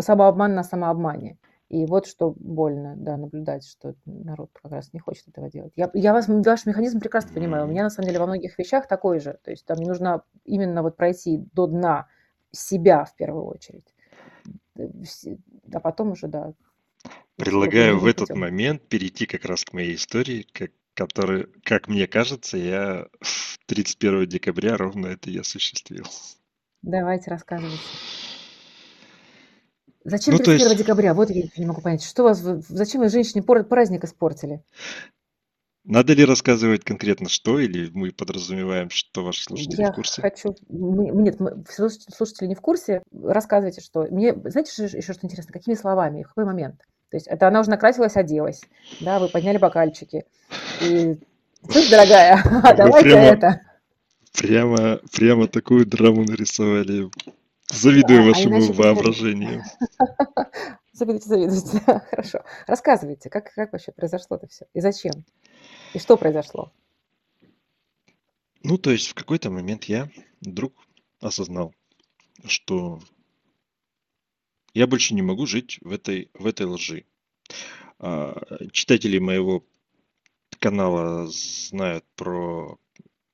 [0.00, 1.38] Самообман на самообмане.
[1.68, 5.72] И вот что больно, да, наблюдать, что народ как раз не хочет этого делать.
[5.76, 7.66] Я, я вас, ваш механизм прекрасно понимаю.
[7.66, 9.38] У меня, на самом деле, во многих вещах такой же.
[9.44, 12.08] То есть там мне нужно именно вот пройти до дна
[12.52, 13.94] себя в первую очередь.
[14.76, 14.88] Э,
[15.72, 16.54] А потом уже, да,
[17.36, 18.40] Предлагаю в этот путем.
[18.40, 23.06] момент перейти как раз к моей истории, как, который, как мне кажется, я
[23.66, 26.04] 31 декабря ровно это и осуществил.
[26.82, 27.78] Давайте рассказывайте.
[30.04, 31.14] Зачем Ну, то 31 есть, декабря?
[31.14, 32.02] Вот я не могу понять.
[32.02, 34.62] Что у вас, зачем вы женщине праздник испортили?
[35.84, 40.20] Надо ли рассказывать конкретно что, или мы подразумеваем, что ваши слушатели Я в курсе?
[40.20, 40.54] хочу...
[40.68, 43.02] м- Нет, мы- слуш- слушатели не в курсе.
[43.10, 44.02] Рассказывайте, что...
[44.10, 45.52] Мне, знаете, что еще что интересно?
[45.52, 46.24] Какими словами?
[46.24, 46.76] В какой момент?
[47.10, 48.60] То есть это она уже накрасилась, оделась.
[49.00, 50.24] Да, вы подняли бокальчики.
[50.82, 51.18] И...
[51.70, 52.42] Слушай, дорогая,
[52.76, 53.60] давай-ка это.
[54.34, 57.10] прямо, прямо такую драму нарисовали.
[57.70, 58.72] Завидую А, а вашему почему?
[58.72, 59.62] воображению.
[60.92, 61.80] Завидуйте, завидуйте.
[62.10, 62.44] Хорошо.
[62.66, 64.66] Рассказывайте, как, как вообще произошло это все?
[64.74, 65.24] И зачем?
[65.94, 66.72] И что произошло?
[68.64, 70.74] Ну, то есть в какой-то момент я вдруг
[71.20, 71.72] осознал,
[72.46, 73.00] что
[74.74, 77.04] я больше не могу жить в этой, в этой лжи.
[78.00, 78.34] А,
[78.72, 79.64] Читатели моего
[80.58, 82.78] канала знают про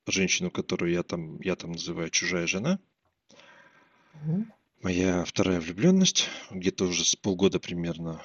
[0.05, 2.79] женщину, которую я там, я там называю чужая жена.
[4.81, 8.21] Моя вторая влюбленность, где-то уже с полгода примерно,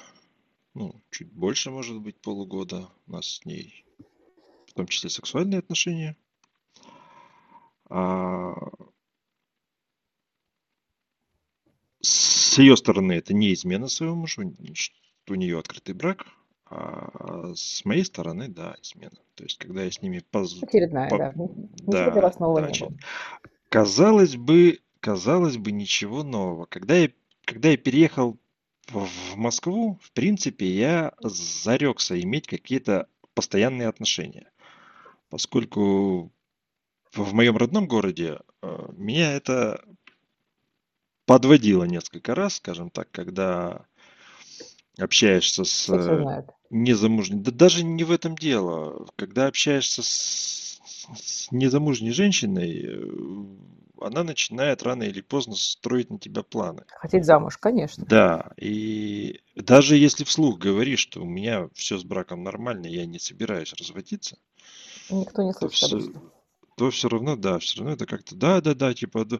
[0.73, 3.85] ну, чуть больше, может быть, полугода у нас с ней,
[4.67, 6.15] в том числе сексуальные отношения.
[7.89, 8.53] А
[12.01, 14.53] с ее стороны это не измена своему мужу,
[15.27, 16.25] у нее открытый брак,
[16.65, 19.17] а с моей стороны, да, измена.
[19.35, 20.61] То есть, когда я с ними поз...
[20.61, 21.33] Очередная, по- да.
[21.35, 22.91] Да, да, было.
[23.69, 26.65] Казалось бы, казалось бы, ничего нового.
[26.65, 27.09] Когда я,
[27.43, 28.39] когда я переехал
[28.87, 34.51] в Москву, в принципе, я зарекся иметь какие-то постоянные отношения,
[35.29, 36.31] поскольку
[37.13, 39.83] в моем родном городе э, меня это
[41.25, 43.85] подводило несколько раз, скажем так, когда
[44.97, 45.89] общаешься с
[46.69, 50.79] незамужней, да даже не в этом дело, когда общаешься с,
[51.15, 56.83] с незамужней женщиной, э, она начинает рано или поздно строить на тебя планы.
[56.87, 58.05] Хотеть замуж, конечно.
[58.05, 63.19] Да, и даже если вслух говоришь, что у меня все с браком нормально, я не
[63.19, 64.37] собираюсь разводиться,
[65.09, 66.21] Никто не то слышит все, обычно.
[66.77, 69.39] то все равно, да, все равно это как-то, да, да, да, типа, да,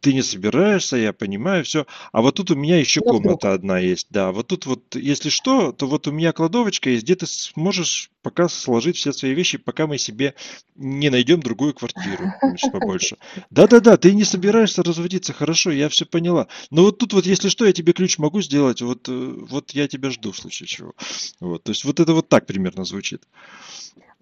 [0.00, 1.86] ты не собираешься, я понимаю, все.
[2.12, 3.22] А вот тут у меня еще вдруг.
[3.22, 7.04] комната одна есть, да, вот тут вот, если что, то вот у меня кладовочка есть,
[7.04, 10.34] где ты сможешь пока сложить все свои вещи, пока мы себе
[10.76, 13.16] не найдем другую квартиру, значит, побольше.
[13.50, 16.48] Да-да-да, ты не собираешься разводиться, хорошо, я все поняла.
[16.70, 19.88] Но вот тут вот, если что, я тебе ключ могу сделать, вот, э, вот я
[19.88, 20.92] тебя жду в случае чего.
[21.40, 23.22] Вот, то есть вот это вот так примерно звучит.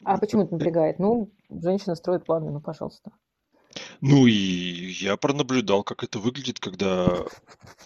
[0.04, 0.98] А почему это напрягает?
[0.98, 3.10] Ну, женщина строит планы, ну, пожалуйста.
[4.00, 7.24] Ну и я пронаблюдал, как это выглядит, когда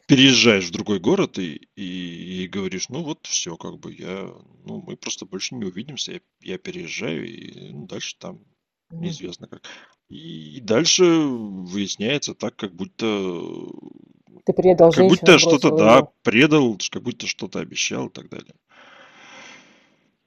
[0.06, 4.32] переезжаешь в другой город и, и, и говоришь, ну вот все, как бы я,
[4.64, 8.40] ну мы просто больше не увидимся, я, я переезжаю и ну, дальше там
[8.90, 9.62] неизвестно как.
[10.08, 13.06] И, и дальше выясняется так, как будто,
[14.44, 18.54] Ты предал как будто что-то, да, предал, как будто что-то обещал и так далее.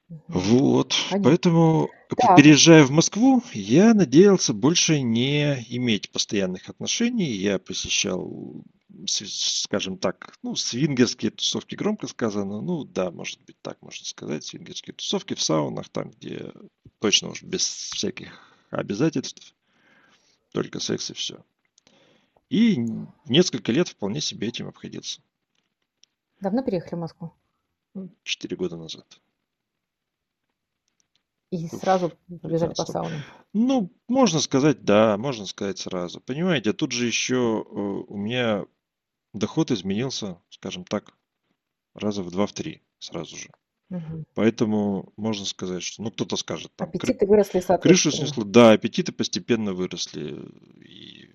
[0.09, 0.23] Мгм.
[0.29, 1.29] Вот, Понятно.
[1.29, 2.37] поэтому, п- Так.
[2.37, 7.29] переезжая в Москву, я надеялся больше не иметь постоянных отношений.
[7.29, 8.63] Я посещал,
[9.05, 12.61] скажем так, ну, свингерские тусовки, громко сказано.
[12.61, 16.53] Ну, да, может быть, так можно сказать, свингерские тусовки в саунах, там, где
[16.99, 18.31] точно уж без всяких
[18.69, 19.53] обязательств,
[20.53, 21.43] только секс и все.
[22.49, 25.19] И н- несколько лет вполне себе этим обходился.
[26.39, 27.33] Давно переехали в Москву?
[27.93, 29.19] Ну, Четыре года назад.
[31.49, 33.21] И сразу побежали по 15 саунам.
[33.53, 36.19] Ну, можно сказать, да, можно сказать сразу.
[36.19, 38.65] Понимаете, тут же еще э, у меня
[39.33, 41.13] доход изменился, скажем так,
[41.93, 43.49] раза в два, в три сразу же.
[43.89, 44.25] Мгм.
[44.33, 48.43] Поэтому можно сказать, что, ну, кто-то скажет, там, кры- Аппетиты выросли крышу снесло.
[48.43, 50.37] Да, аппетиты постепенно выросли.
[50.83, 51.33] И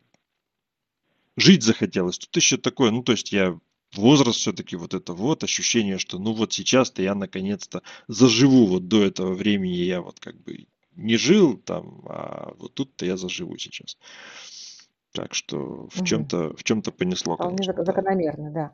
[1.37, 2.19] жить захотелось.
[2.19, 3.59] Тут еще такое, ну, то есть я
[3.95, 9.03] возраст все-таки вот это вот ощущение, что ну вот сейчас-то я наконец-то заживу вот до
[9.03, 13.97] этого времени я вот как бы не жил там, а вот тут-то я заживу сейчас.
[15.13, 16.05] Так что в Мгм.
[16.05, 17.85] чем-то в чем-то понесло, Вполне конечно, зак- да.
[17.85, 18.73] закономерно, да.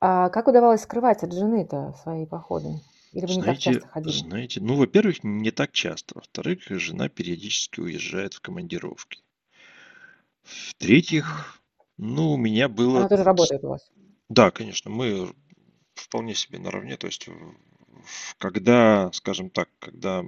[0.00, 2.80] А как удавалось скрывать от жены-то свои походы?
[3.12, 4.18] Или вы не так Знаете, часто ходили?
[4.18, 6.14] знаете, ну, во-первых, не так часто.
[6.16, 9.20] Во-вторых, жена периодически уезжает в командировки.
[10.42, 11.60] В-третьих,
[11.98, 13.90] ну, у меня было Она тоже работает у вас.
[14.30, 15.34] Да, конечно, мы
[15.94, 16.96] вполне себе наравне.
[16.96, 17.54] То есть, в-
[18.38, 20.24] когда, скажем так, когда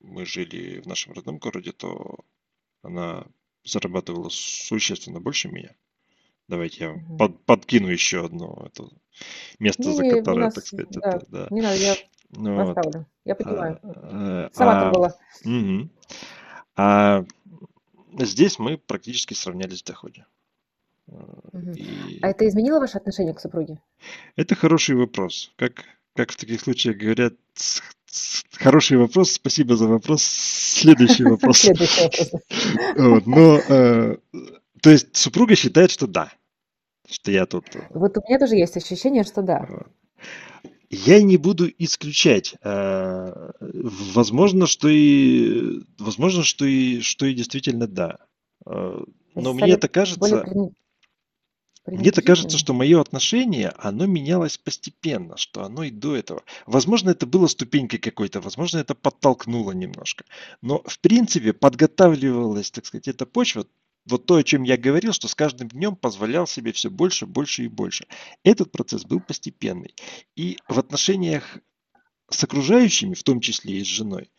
[0.00, 2.20] мы жили в нашем родном городе, то
[2.82, 3.26] она
[3.62, 5.74] зарабатывала существенно больше меня.
[6.48, 7.18] Давайте я Мгм.
[7.18, 8.88] под- подкину еще одно это
[9.58, 11.48] место, за Не-не, у которое, нас, так сказать, да, это, да.
[11.50, 11.96] не надо, я
[12.30, 12.78] Ну вот.
[12.78, 13.06] оставлю.
[13.26, 13.78] Я понимаю.
[13.82, 15.14] А, Сама там а, была.
[15.44, 15.90] мгм.
[16.74, 17.24] А
[18.18, 20.24] здесь мы практически сравнялись в доходе.
[21.10, 21.72] А.
[21.74, 23.80] И А это изменило ваше отношение к супруге?
[24.36, 25.52] Это хороший вопрос.
[25.56, 25.84] Как,
[26.14, 27.34] как в таких случаях говорят,
[28.52, 30.22] Хороший вопрос, спасибо за вопрос.
[30.22, 31.58] Следующий вопрос.
[31.60, 32.30] Следующий вопрос.
[32.96, 34.16] Вот, но, э,
[34.82, 36.32] то есть супруга считает, что да,
[37.08, 37.64] что я тут...
[37.74, 39.66] э, Вот у меня тоже есть ощущение, что да.
[40.90, 42.56] Я не буду исключать.
[42.62, 48.18] э, Возможно, что и, возможно, что и, что и действительно да.
[48.66, 50.44] Но мне это кажется,
[51.90, 56.42] мне так кажется, что мое отношение, оно менялось постепенно, что оно и до этого.
[56.66, 60.24] Возможно, это было ступенькой какой-то, возможно, это подтолкнуло немножко.
[60.62, 63.66] Но, в принципе, подготавливалась, так сказать, эта почва,
[64.06, 67.64] вот то, о чем я говорил, что с каждым днем позволял себе все больше, больше
[67.64, 68.06] и больше.
[68.44, 69.94] Этот процесс был постепенный.
[70.36, 71.58] И в отношениях
[72.30, 74.30] с окружающими, в том числе и с женой,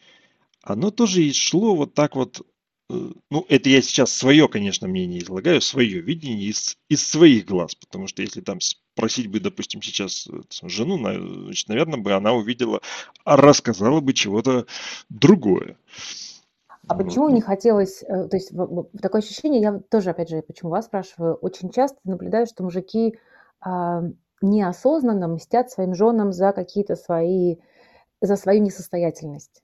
[0.64, 2.46] оно тоже и шло вот так вот.
[3.30, 7.76] Ну, это я сейчас свое, конечно, мнение излагаю, свое видение из, из своих глаз.
[7.76, 12.34] Потому что если там спросить бы, допустим, сейчас э, жену, на- значит, наверное, бы она
[12.34, 12.82] увидела,
[13.24, 14.66] а рассказала бы чего-то
[15.10, 15.78] другое.
[16.88, 18.52] А почему не ну, хотелось, э, то есть
[19.02, 23.18] такое ощущение, я тоже, опять же, почему вас спрашиваю, очень часто наблюдаю, что мужики
[23.62, 24.04] а,
[24.42, 27.58] неосознанно мстят своим женам за какие-то свои,
[28.20, 29.61] за свою несостоятельность.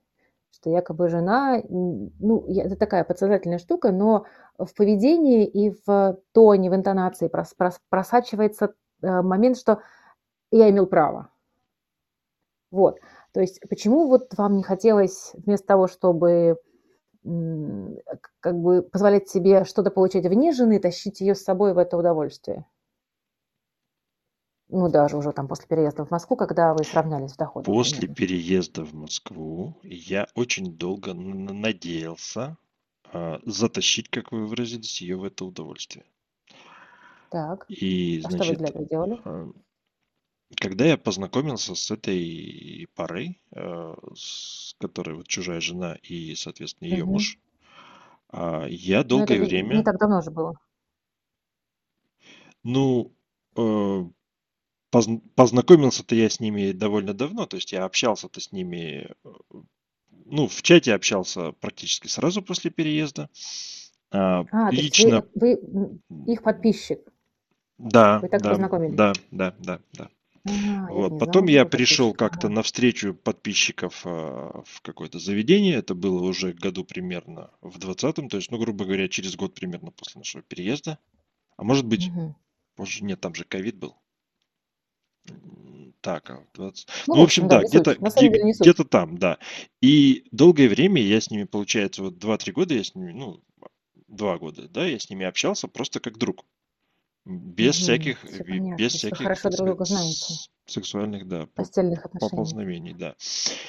[0.57, 4.25] Что якобы жена, ну, это такая подсознательная штука, но
[4.57, 9.81] в поведении и в тоне, в интонации прос- прос- просачивается э, момент, что
[10.49, 11.29] я имел право.
[12.71, 12.97] Вот.
[13.33, 16.57] То есть почему вот вам не хотелось вместо того, чтобы
[18.39, 22.65] как бы позволять себе что-то получать вне жены, тащить ее с собой в это удовольствие?
[24.70, 28.15] Ну, даже уже там после переезда в Москву, когда вы сравнялись в доходах После примерно.
[28.15, 32.57] переезда в Москву я очень долго н- надеялся
[33.03, 36.05] а, затащить, как вы выразились, ее в это удовольствие.
[37.30, 37.70] Так.
[37.70, 39.18] И, А что вы для значит, этого делали?
[39.24, 39.49] а,
[40.59, 47.05] когда я познакомился с этой парой, э, с которой вот чужая жена и, соответственно, ее
[47.05, 47.05] Мгм.
[47.05, 47.38] муж,
[48.30, 50.53] а, я Ну, это долгое не, не время, так давно же было.
[52.63, 53.11] ну,
[53.55, 54.03] э,
[54.91, 59.29] познакомился-то я с ними довольно давно, то есть я общался-то с ними, э,
[60.25, 63.29] ну, в чате общался практически сразу после переезда.
[64.11, 65.99] А, А, Лично, вы, вы
[66.33, 66.99] их подписчик.
[67.77, 68.97] да, Вы так да, познакомились.
[68.97, 70.09] да, да, да, да.
[70.45, 71.09] А, я Вот.
[71.09, 75.75] не Потом знала, я пришел как-то на встречу подписчиков а, в какое-то заведение.
[75.75, 79.91] Это было уже году примерно в двадцатом, то есть, ну, грубо говоря, через год примерно
[79.91, 80.97] после нашего переезда.
[81.57, 82.35] А может быть, Мгм.
[82.75, 83.97] позже, нет, там же ковид был.
[86.01, 89.38] Так, а, 20 Ну, Ну, в общем, да, где-то где, где-то там, да.
[89.82, 93.41] И долгое время я с ними, получается, вот 2-3 года я с ними, ну,
[94.07, 96.45] 2 года, да, я с ними общался просто как друг.
[97.25, 97.84] Без Мгм.
[97.84, 98.75] всяких, понятно.
[98.78, 100.34] без всяких, хорошо друг друга знаете.
[100.65, 102.30] сексуальных, да, по- Постельных отношений.
[102.30, 103.15] поползновений, да.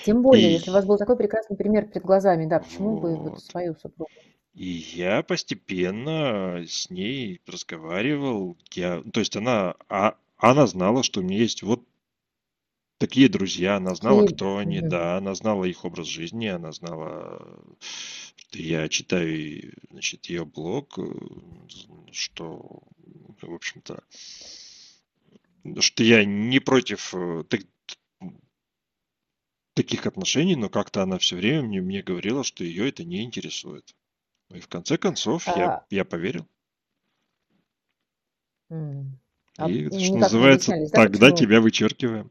[0.03, 3.17] Тем более, если у И, вас был такой прекрасный пример перед глазами, да, почему бы
[3.17, 3.41] вот вот.
[3.41, 4.11] свою супругу?
[4.55, 8.57] И я постепенно с ней разговаривал.
[8.73, 11.86] Я, то есть она, а, она знала, что у меня есть вот
[12.99, 14.82] такие друзья, она знала, кто они, Мгм.
[14.82, 17.61] да, она знала их образ жизни, она знала,
[18.36, 21.03] что я читаю, значит, ее блог, э,
[22.12, 22.82] что,
[23.41, 24.03] в общем-то,
[25.80, 27.66] что я не против э, так-
[29.72, 33.97] таких отношений, но как-то она все время мне, мне говорила, что ее это не интересует.
[34.51, 36.49] И в конце концов я, А, я поверил.
[38.70, 39.18] м,
[39.59, 41.39] а И, что не называется, да, тогда почему?
[41.39, 42.31] тебя вычеркиваем.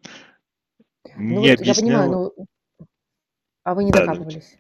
[1.30, 2.12] Ну Не вот я понимаю, объяснял.
[2.12, 2.48] ну,
[3.64, 4.58] а вы не Да, докапывались.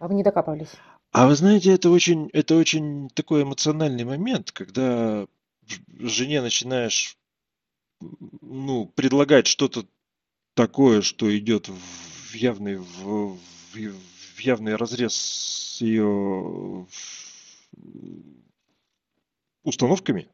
[0.00, 0.72] А вы не докапывались.
[1.12, 5.26] А вы знаете, это очень, это очень такой эмоциональный момент, когда
[5.98, 7.16] жене начинаешь,
[8.40, 9.86] ну, предлагать что-то
[10.54, 13.38] такое, что идет в явный, в, в-
[13.74, 16.86] в явный разрез с ее
[19.62, 20.28] установками,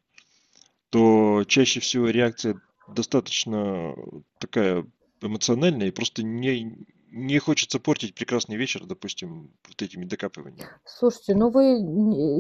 [0.95, 3.97] то чаще всего реакция достаточно
[4.39, 4.87] такая
[5.21, 10.71] эмоциональная, и просто не, не хочется портить прекрасный вечер, допустим, вот этими докапываниями.
[10.85, 11.79] Слушайте, ну вы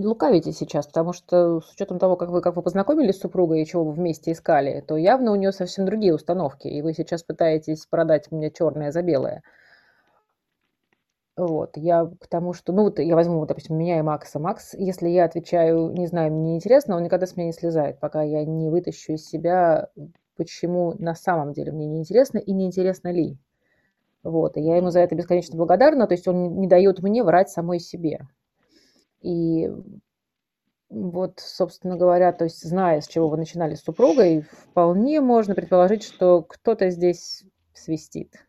[0.07, 3.67] лукавите сейчас, потому что с учетом того, как вы, как вы познакомились с супругой и
[3.67, 7.87] чего вы вместе искали, то явно у нее совсем другие установки, и вы сейчас пытаетесь
[7.87, 9.43] продать мне черное за белое.
[11.37, 14.39] Вот, я к тому, что, ну вот я возьму, допустим, меня и Макса.
[14.39, 18.23] Макс, если я отвечаю, не знаю, мне неинтересно, он никогда с меня не слезает, пока
[18.23, 19.89] я не вытащу из себя,
[20.37, 23.37] почему на самом деле мне неинтересно и неинтересно ли.
[24.23, 27.51] Вот, и я ему за это бесконечно благодарна, то есть он не дает мне врать
[27.51, 28.21] самой себе.
[29.21, 29.69] И
[30.89, 36.05] вот, собственно говоря, то есть зная, с чего вы начинали с супругой, вполне можно предположить,
[36.05, 38.47] что кто-то здесь свистит.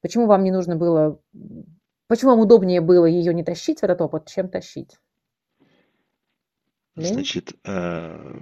[0.00, 1.20] Почему вам не нужно было,
[2.06, 4.96] почему вам удобнее было ее не тащить в этот опыт, чем тащить?
[6.94, 7.14] Лень?
[7.14, 8.40] Значит, э,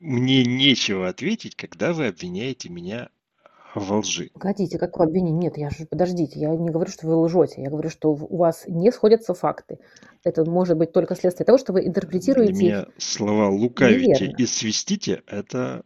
[0.00, 3.08] мне нечего ответить, когда вы обвиняете меня
[3.74, 4.30] во лжи.
[4.34, 5.32] Погодите, как обвинение?
[5.32, 7.62] Нет, я же, подождите, я не говорю, что вы лжете.
[7.62, 9.78] Я говорю, что у вас не сходятся факты.
[10.22, 14.36] Это может быть только следствие того, что вы интерпретируете Для меня слова «лукавите» неверно.
[14.38, 15.82] и «свистите»— это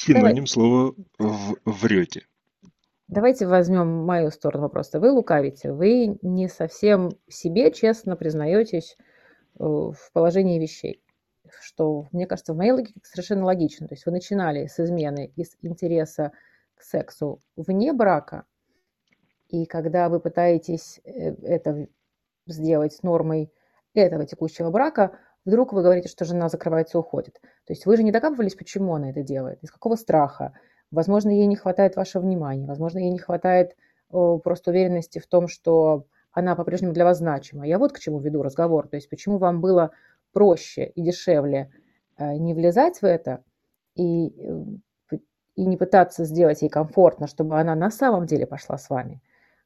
[0.00, 0.46] синоним Давай.
[0.46, 0.94] слова
[1.64, 2.26] «врете».
[3.08, 5.00] Давайте возьмем мою сторону вопроса.
[5.00, 8.96] Вы лукавите, вы не совсем себе честно признаетесь
[9.58, 11.02] э, в положении вещей
[11.62, 13.88] что, мне кажется, в моей логике совершенно логично.
[13.88, 16.32] То есть вы начинали с измены из интереса
[16.74, 18.44] к сексу вне брака,
[19.48, 21.88] и когда вы пытаетесь э, это
[22.46, 23.52] сделать нормой
[23.94, 27.40] этого текущего брака, вдруг вы говорите, что жена закрывается и уходит.
[27.66, 30.52] То есть вы же не докапывались, почему она это делает, из какого страха.
[30.90, 33.76] Возможно, ей не хватает вашего внимания, возможно, ей не хватает
[34.10, 37.66] о, просто уверенности в том, что она по-прежнему для вас значима.
[37.66, 38.88] Я вот к чему веду разговор.
[38.88, 39.90] То есть почему вам было
[40.32, 41.70] проще и дешевле
[42.16, 43.42] э, не влезать в это
[43.94, 45.16] и, э,
[45.56, 49.20] и не пытаться сделать ей комфортно, чтобы она на самом деле пошла с вами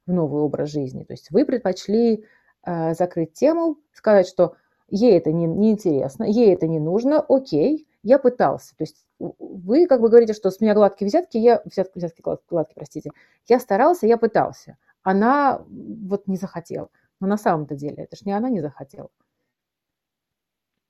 [0.05, 1.03] в новый образ жизни.
[1.03, 2.25] То есть вы предпочли
[2.65, 4.55] э, закрыть тему, сказать, что
[4.89, 8.75] ей это не, не интересно, ей это не нужно, окей, я пытался.
[8.75, 12.75] То есть вы как бы говорите, что с меня гладкие взятки, я взятки, взятки гладкие,
[12.75, 13.11] простите,
[13.47, 14.77] я старался, я пытался.
[15.03, 16.89] Она вот не захотела.
[17.19, 19.09] Но на самом-то деле это же не она не захотела.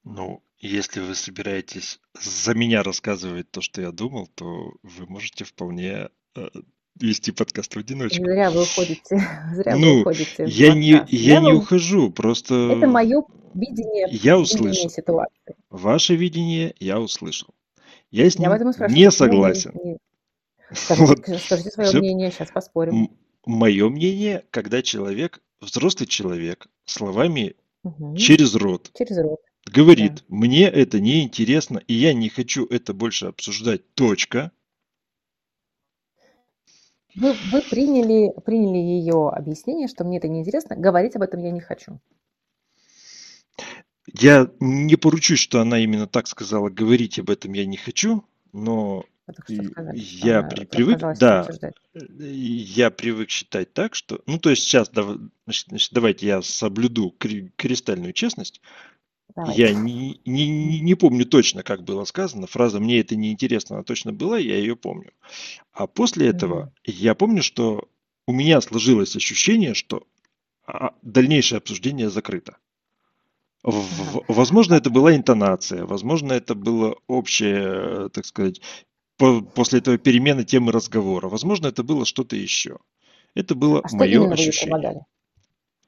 [0.03, 6.09] Ну, если вы собираетесь за меня рассказывать то, что я думал, то вы можете вполне
[6.35, 6.47] э,
[6.99, 8.23] вести подкаст в одиночку.
[8.23, 9.21] Зря вы уходите.
[9.53, 10.45] Зря ну, вы уходите.
[10.47, 12.75] Я не, я, не ухожу, просто...
[12.77, 13.23] Это мое
[13.53, 14.67] видение, я услышал.
[14.67, 15.55] видение ситуации.
[15.69, 17.49] Ваше видение я услышал.
[18.11, 19.71] Я с ним я не согласен.
[19.83, 19.97] Не, не...
[20.71, 21.41] Скажите, вот.
[21.41, 21.99] скажите свое Все.
[21.99, 23.11] мнение, сейчас поспорим.
[23.45, 28.15] Мое мнение, когда человек, взрослый человек, словами угу.
[28.17, 29.39] через рот, через рот
[29.71, 30.21] говорит, да.
[30.29, 34.51] мне это не интересно, и я не хочу это больше обсуждать, точка.
[37.15, 41.61] Вы, вы приняли, приняли ее объяснение, что мне это неинтересно, говорить об этом я не
[41.61, 41.99] хочу.
[44.13, 49.05] Я не поручусь, что она именно так сказала, говорить об этом я не хочу, но
[49.33, 51.47] сказали, я при, привык, да,
[51.93, 57.15] я привык считать так, что, ну то есть сейчас, значит, давайте я соблюду
[57.57, 58.61] кристальную честность,
[59.35, 59.61] Давайте.
[59.61, 62.47] Я не, не, не помню точно, как было сказано.
[62.47, 65.11] Фраза «мне это не интересно», она точно была, я ее помню.
[65.73, 66.71] А после этого угу.
[66.85, 67.87] я помню, что
[68.27, 70.03] у меня сложилось ощущение, что
[70.65, 72.57] а, дальнейшее обсуждение закрыто.
[73.63, 78.61] В, возможно, это была интонация, возможно, это было общее, так сказать,
[79.17, 81.29] по, после этого перемены темы разговора.
[81.29, 82.77] Возможно, это было что-то еще.
[83.33, 84.53] Это было а мое что ощущение.
[84.53, 85.05] Вы предлагали?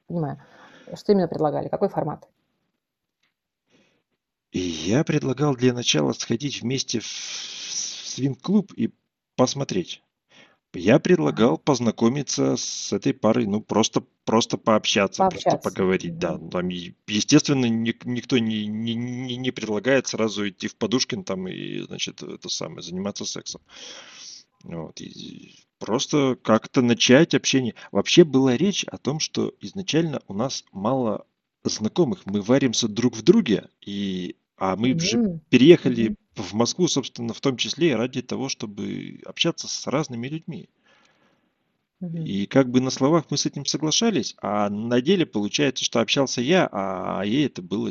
[0.06, 0.42] Понимаю.
[0.96, 1.68] Что именно предлагали?
[1.68, 2.28] Какой формат?
[4.52, 8.90] И я предлагал для начала сходить вместе в свинг-клуб и
[9.36, 10.02] посмотреть.
[10.74, 15.50] Я предлагал познакомиться с этой парой, ну просто просто пообщаться, пообщаться.
[15.50, 16.38] просто поговорить, да.
[16.38, 22.50] Там, естественно, никто не, не, не предлагает сразу идти в Подушкин там и, значит, это
[22.50, 23.62] самое, заниматься сексом.
[24.62, 25.00] Вот.
[25.00, 27.74] И просто как-то начать общение.
[27.90, 31.26] Вообще была речь о том, что изначально у нас мало
[31.64, 34.98] знакомых, мы варимся друг в друге, и, а мы mm-hmm.
[34.98, 36.42] же переехали mm-hmm.
[36.42, 40.70] в Москву, собственно, в том числе ради того, чтобы общаться с разными людьми.
[42.02, 42.24] Mm-hmm.
[42.24, 46.40] И как бы на словах мы с этим соглашались, а на деле получается, что общался
[46.40, 47.90] я, а ей это было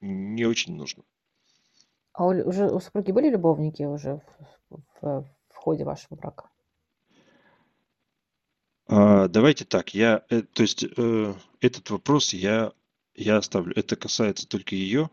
[0.00, 1.04] не очень нужно.
[2.12, 4.20] А у, уже у супруги были любовники уже
[4.70, 6.48] в, в, в ходе вашего брака?
[8.86, 12.72] А, давайте так, я, э, то есть э, этот вопрос я
[13.14, 13.72] я оставлю.
[13.76, 15.10] Это касается только ее.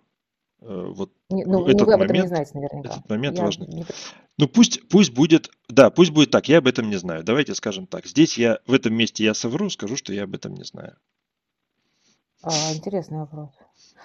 [0.61, 2.89] Э, вот не, ну, этот вы об этом не знаете наверняка.
[2.89, 3.67] Этот момент я важный.
[3.67, 3.85] Не...
[4.37, 6.47] Ну пусть, пусть будет, да, пусть будет так.
[6.47, 7.23] Я об этом не знаю.
[7.23, 8.05] Давайте скажем так.
[8.05, 10.95] Здесь я в этом месте я совру, скажу, что я об этом не знаю.
[12.43, 13.49] А, интересный вопрос.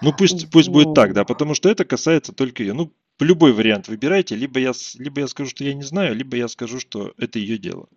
[0.01, 2.73] Ну пусть, пусть будет так, да, потому что это касается только ее.
[2.73, 6.47] Ну любой вариант выбирайте, либо я, либо я скажу, что я не знаю, либо я
[6.47, 7.87] скажу, что это ее дело.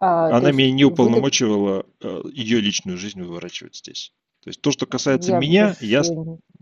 [0.00, 2.08] А, Она меня не уполномочивала вы...
[2.08, 4.12] Э, ее личную жизнь выворачивать здесь.
[4.48, 6.00] То есть то, что касается я меня, я,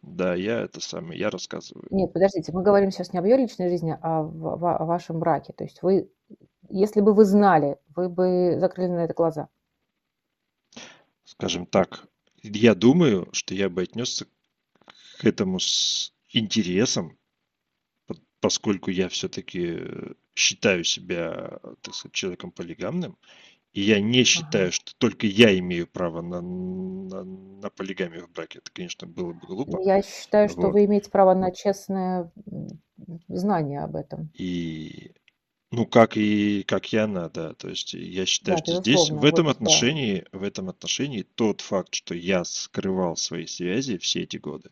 [0.02, 1.86] да, я это самое, я рассказываю.
[1.90, 5.20] Нет, подождите, мы говорим сейчас не об ее личной жизни, а в, в, о вашем
[5.20, 5.52] браке.
[5.52, 6.10] То есть вы,
[6.68, 9.48] если бы вы знали, вы бы закрыли на это глаза.
[11.22, 12.08] Скажем так,
[12.42, 14.26] я думаю, что я бы отнесся
[15.20, 17.16] к этому с интересом,
[18.40, 19.78] поскольку я все-таки
[20.34, 23.16] считаю себя, так сказать, человеком полигамным,
[23.72, 28.60] и я не считаю, что только я имею право на, на, на полигамию в браке.
[28.60, 29.80] Это, конечно, было бы глупо.
[29.82, 30.72] Я считаю, что вот.
[30.72, 32.32] вы имеете право на честное
[33.28, 34.30] знание об этом.
[34.34, 35.12] И
[35.72, 37.52] ну, как и как и она, да.
[37.54, 40.38] То есть я считаю, да, что здесь в этом вот, отношении, да.
[40.38, 44.70] в этом отношении тот факт, что я скрывал свои связи все эти годы,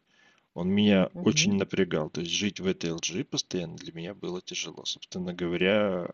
[0.55, 1.29] он меня угу.
[1.29, 2.11] очень напрягал.
[2.11, 4.85] То есть жить в этой LG постоянно для меня было тяжело.
[4.85, 6.09] Собственно говоря,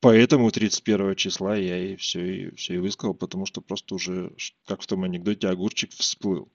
[0.00, 4.34] поэтому 31 числа я и все, и все и высказал, потому что просто уже,
[4.66, 6.48] как в том анекдоте, огурчик всплыл.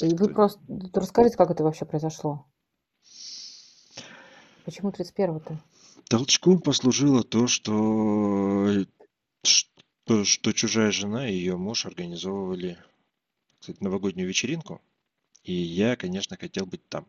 [0.00, 0.60] И вы просто
[0.94, 2.46] расскажите, как это вообще произошло?
[4.64, 5.60] Почему 31-то?
[6.08, 8.84] Толчком послужило то, что,
[9.42, 12.78] что, что чужая жена и ее муж организовывали
[13.64, 14.82] кстати, новогоднюю вечеринку.
[15.42, 17.06] И я, конечно, хотел быть там.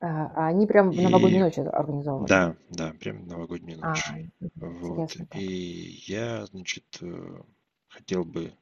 [0.00, 2.28] А, а они прям в новогоднюю ночь организовывали?
[2.28, 4.04] Да, да, прям новогоднюю а, ночь.
[4.06, 5.16] А, вот.
[5.34, 7.42] И я, значит, э,
[7.88, 8.52] хотел бы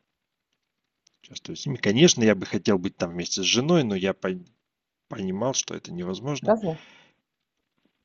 [1.22, 1.76] участвовать с ними.
[1.76, 4.14] Конечно, я бы хотел быть там вместе с женой, но я
[5.08, 6.48] понимал, что это невозможно.
[6.48, 6.76] Разве?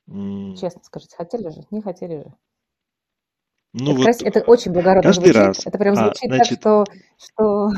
[0.07, 1.65] М, Честно скажите, хотели же?
[1.71, 2.33] Не хотели же.
[3.73, 5.33] Ну Это, вот крас- это очень благородно каждый звучит.
[5.33, 5.65] раз.
[5.65, 6.85] Это прям А, звучит так, значит, что,
[7.17, 7.69] что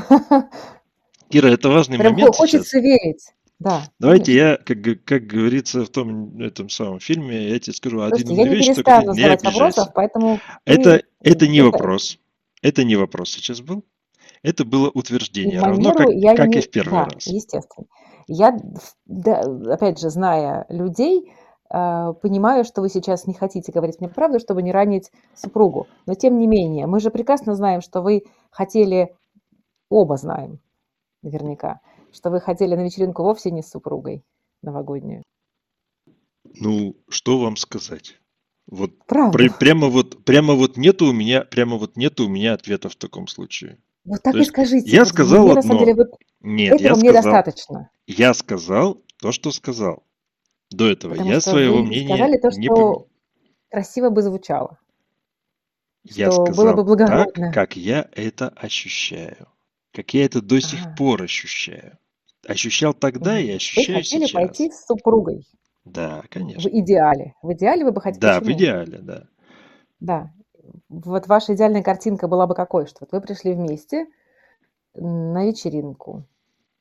[1.30, 2.82] Кира, это важный прям момент хочется сейчас.
[2.82, 3.34] верить.
[3.58, 8.34] Да, Давайте я, как, как говорится в том этом самом фильме, я тебе скажу Слушайте,
[8.34, 9.92] один я не вещь, только перестану не задавать вопросов, обижайся.
[9.94, 12.18] поэтому Это, ты это не вопрос.
[12.62, 13.84] Это не вопрос сейчас был.
[14.42, 16.60] Это было и утверждение, равно как, я как и не...
[16.60, 17.26] в первый Да, раз.
[17.26, 17.86] естественно.
[18.28, 18.58] Я,
[19.06, 19.40] да,
[19.72, 21.32] опять же, зная людей,
[21.70, 25.86] э, понимаю, что вы сейчас не хотите говорить мне правду, чтобы не ранить супругу.
[26.06, 29.14] Но тем не менее, мы же прекрасно знаем, что вы хотели,
[29.88, 30.60] оба знаем
[31.22, 31.80] наверняка,
[32.12, 34.24] что вы хотели на вечеринку вовсе не с супругой
[34.62, 35.22] новогоднюю.
[36.60, 38.16] Ну, что вам сказать?
[38.66, 38.90] Вот
[39.32, 42.96] при- прямо вот прямо вот нету у меня прямо вот нету у меня ответа в
[42.96, 43.78] таком случае.
[44.04, 44.90] Вот так То и скажите.
[44.90, 46.04] я Вот сказал мне самом деле одно.
[46.04, 47.90] вот Нет, я этого мне сказал, достаточно.
[48.06, 50.04] я сказал то, что сказал.
[50.70, 53.08] До этого Потому я своего вы мнения сказали то, не что
[53.70, 54.78] красиво бы звучало,
[56.04, 57.52] Я что было бы сказал так, благородно.
[57.52, 59.48] как я это ощущаю.
[59.96, 60.94] Как я это до сих Ага.
[60.94, 61.98] пор ощущаю.
[62.46, 63.52] Ощущал тогда и Мгм.
[63.52, 65.46] Вы ощущаю хотели пойти с супругой
[65.86, 66.68] Да, в конечно.
[66.68, 67.32] идеале.
[67.40, 68.20] В идеале вы бы хотели...
[68.20, 69.26] Да, в идеале, да.
[70.00, 70.34] Да.
[70.90, 72.86] Вот ваша идеальная картинка была бы какой?
[72.86, 74.06] Что вот вы пришли вместе
[74.92, 76.24] на вечеринку,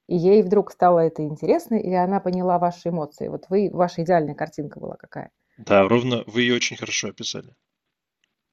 [0.07, 3.29] и ей вдруг стало это интересно, и она поняла ваши эмоции.
[3.29, 5.31] Вот вы, ваша идеальная картинка была какая?
[5.57, 7.55] Да, ровно вы ее очень хорошо описали.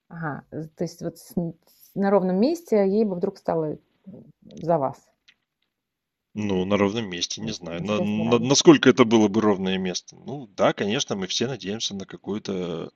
[0.09, 1.17] Ага, то есть вот
[1.97, 3.79] на ровном месте ей бы вдруг стало
[4.63, 4.97] за вас.
[6.35, 7.83] Ну, на ровном месте, не знаю.
[7.85, 10.17] На- на- насколько это было бы ровное место?
[10.17, 12.91] Ну, да, конечно, мы все надеемся на какое-то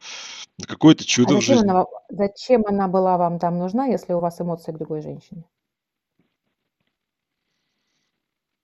[0.58, 1.70] на какое-то А чудо в зачем жизни.
[1.70, 5.44] она, зачем она была вам там нужна, если у вас эмоции к другой женщине?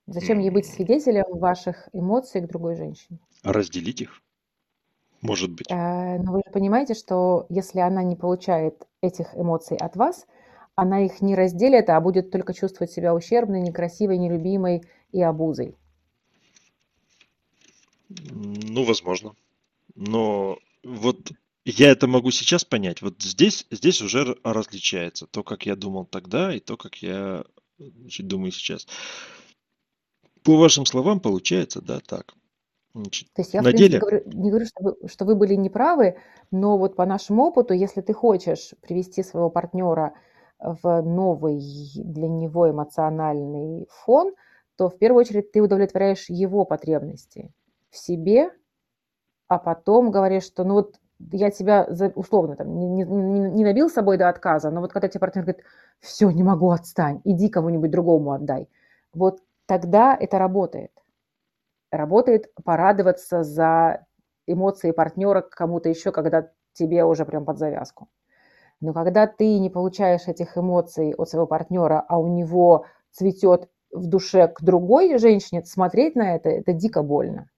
[0.07, 3.19] Зачем ей быть свидетелем ваших эмоций к другой женщине?
[3.43, 4.21] Разделить их,
[5.21, 5.71] может быть.
[5.71, 10.25] Э, Но вы же понимаете, что если она не получает этих эмоций от вас,
[10.75, 15.75] она их не разделит, а будет только чувствовать себя ущербной, некрасивой, нелюбимой и обузой.
[18.09, 19.35] Ну, возможно.
[19.95, 21.31] Но вот
[21.65, 23.01] я это могу сейчас понять.
[23.01, 27.43] Вот здесь, здесь уже различается то, как я думал тогда, и то, как я
[27.77, 28.87] значит, думаю сейчас.
[30.43, 32.33] По вашим словам, получается, да, так.
[32.95, 35.35] Значит, То есть я, в на принципе, деле, говорю, не говорю, что вы, что вы
[35.35, 36.17] были неправы,
[36.51, 40.13] но вот по нашему опыту, если ты хочешь привести своего партнера
[40.63, 41.59] в новый
[41.95, 44.33] для него эмоциональный фон,
[44.77, 47.51] то в первую очередь ты удовлетворяешь его потребности
[47.91, 48.51] в себе,
[49.47, 50.95] а потом говоришь, что ну вот
[51.31, 53.03] я тебя условно там не- не-
[53.51, 55.63] не набил с собой до отказа, но вот когда тебе партнер говорит,
[55.99, 58.69] все, не могу, отстань, иди кому-нибудь другому отдай,
[59.13, 60.91] вот тогда это работает.
[61.91, 64.05] Работает порадоваться за
[64.47, 68.09] эмоции партнера к кому-то еще, когда тебе уже прям под завязку.
[68.83, 74.07] Но когда ты не получаешь этих эмоций от своего партнера, а у него цветет в
[74.07, 77.49] душе к другой женщине, смотреть на это, это дико больно.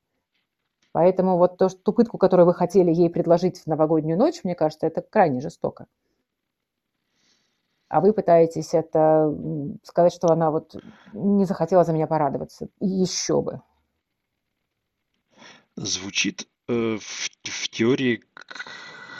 [0.91, 4.53] Поэтому вот то, что, ту пытку, которую вы хотели ей предложить в новогоднюю ночь, мне
[4.53, 5.87] кажется, это крайне жестоко.
[7.87, 9.35] А вы пытаетесь это
[9.81, 10.75] сказать, что она вот
[11.13, 12.67] не захотела за меня порадоваться.
[12.79, 13.61] Еще бы.
[15.75, 18.23] звучит э, в, в теории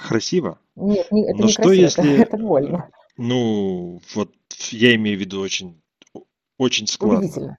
[0.07, 0.59] красиво.
[0.75, 2.89] Нет, не- это Но не что красиво, если, это больно.
[3.17, 4.33] ну, вот
[4.71, 5.81] я имею в виду очень,
[6.57, 7.19] очень складно.
[7.19, 7.57] Убедительно.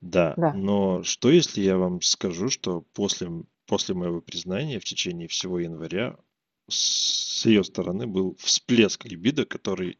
[0.00, 0.52] Да, Да.
[0.52, 3.28] но что если я вам скажу, что после
[3.66, 6.16] после моего признания в течение всего января
[6.68, 9.98] с ее стороны был всплеск либидо, который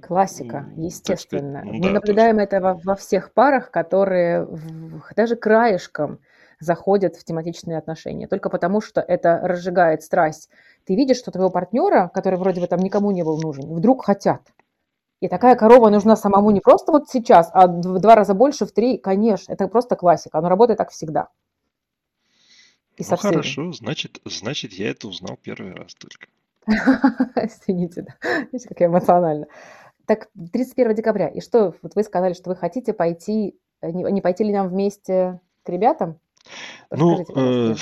[0.00, 1.60] Классика, естественно.
[1.60, 6.20] Сказать, ну, Мы да, наблюдаем это во, во всех парах, которые в, даже краешком
[6.62, 10.48] заходят в тематичные отношения, только потому что это разжигает страсть.
[10.84, 14.42] Ты видишь, что твоего партнера, который вроде бы там никому не был нужен, вдруг хотят.
[15.20, 18.72] И такая корова нужна самому не просто вот сейчас, а в два раза больше, в
[18.72, 21.28] три, конечно, это просто классика, оно работает так всегда.
[22.96, 26.26] И ну хорошо, значит, значит, я это узнал первый раз только.
[26.66, 28.14] Извините, да.
[28.52, 29.46] Видите, как я эмоционально.
[30.06, 31.28] Так, 31 декабря.
[31.28, 35.40] И что, вот вы сказали, что вы хотите пойти, не, не пойти ли нам вместе
[35.62, 36.18] к ребятам?
[36.90, 37.76] Ну, э,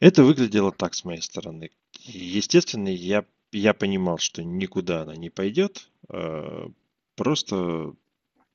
[0.00, 1.70] это выглядело так с моей стороны.
[2.04, 5.90] Естественно, я, я понимал, что никуда она не пойдет.
[6.08, 6.68] Э,
[7.14, 7.94] просто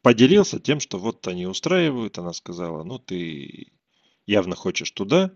[0.01, 2.17] поделился тем, что вот они устраивают.
[2.17, 3.71] Она сказала, ну ты
[4.25, 5.31] явно хочешь туда.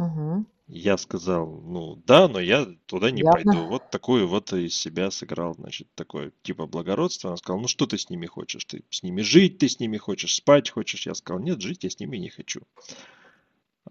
[0.00, 0.46] Угу.
[0.68, 3.32] Я сказал, ну да, но я туда не Явно.
[3.32, 3.66] пойду.
[3.66, 7.30] Вот такую вот из себя сыграл, значит, такое типа благородство.
[7.30, 8.64] Она сказала, ну что ты с ними хочешь?
[8.64, 11.06] Ты с ними жить, ты с ними хочешь, спать хочешь?
[11.06, 12.62] Я сказал, нет, жить я с ними не хочу.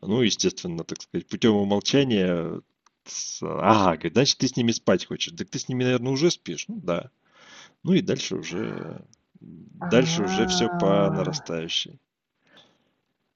[0.02, 2.62] Ну, естественно, так сказать, путем умолчания,
[3.42, 5.34] ага, говорит, значит, ты с ними спать хочешь.
[5.36, 6.66] Так ты с ними, наверное, уже спишь?
[6.70, 7.12] Ну, да.
[7.84, 9.06] Ну и дальше уже,
[9.42, 11.12] дальше уже все по а.
[11.12, 12.00] нарастающей.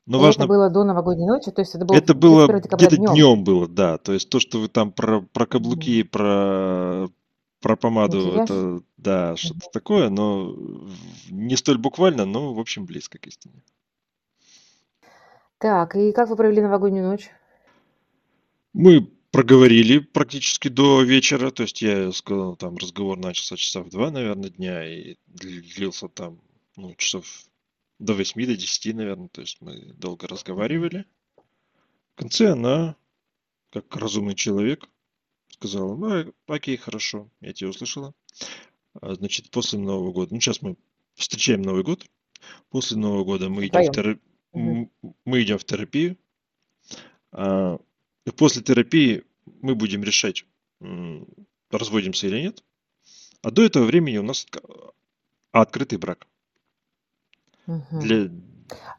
[0.06, 0.42] Но И важно...
[0.42, 3.14] это было до новогодней ночи, то есть это было, это было где-то днем.
[3.14, 3.98] днем было, да.
[3.98, 6.10] То есть то, что вы там про, про каблуки, mm.
[6.10, 7.10] про,
[7.62, 8.44] про помаду, Макияж?
[8.44, 9.38] это, да, mm-hmm.
[9.38, 10.54] что-то такое, но
[11.30, 13.64] не столь буквально, но, в общем, близко к истине.
[15.58, 17.30] Так, и как вы провели новогоднюю ночь?
[18.74, 24.12] Мы проговорили практически до вечера, то есть я сказал, там разговор начался часа в два,
[24.12, 26.42] наверное, дня, и длился там,
[26.76, 27.26] ну, часов
[28.04, 29.30] до 8, до 10, наверное.
[29.30, 31.06] То есть мы долго разговаривали.
[32.14, 32.96] В конце она,
[33.72, 34.88] как разумный человек,
[35.50, 38.14] сказала, ну, окей, хорошо, я тебя услышала.
[39.02, 40.76] А, значит, после Нового года, ну, сейчас мы
[41.16, 42.06] встречаем Новый год.
[42.70, 44.20] После Нового года мы идем, в, терап...
[44.52, 44.92] угу.
[45.26, 46.18] мы идем в терапию.
[47.32, 47.80] А,
[48.26, 49.24] и после терапии
[49.62, 50.46] мы будем решать,
[51.70, 52.64] разводимся или нет.
[53.42, 54.46] А до этого времени у нас
[55.52, 56.28] открытый брак.
[57.68, 58.00] Мгм.
[58.02, 58.30] Для,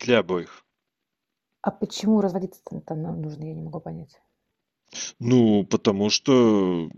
[0.01, 0.65] для обоих.
[1.63, 4.21] А почему разводиться-то нам нужно, я не могу понять.
[5.19, 6.91] Ну, потому что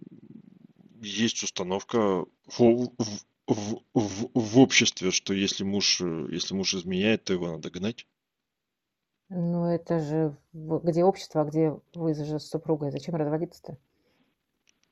[1.00, 2.90] есть установка в, в,
[3.46, 8.06] в, в, в обществе, что если муж, если муж изменяет, то его надо гнать.
[9.28, 12.90] Ну, это же где общество, а где вы же с супругой?
[12.90, 13.76] Зачем разводиться-то?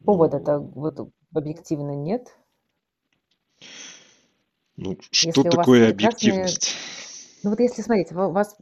[0.04, 2.36] Повода-то ну, вот объективно нет.
[4.76, 6.74] Ну, что Если такое объективность?
[7.42, 8.56] Ну вот если смотрите, у вас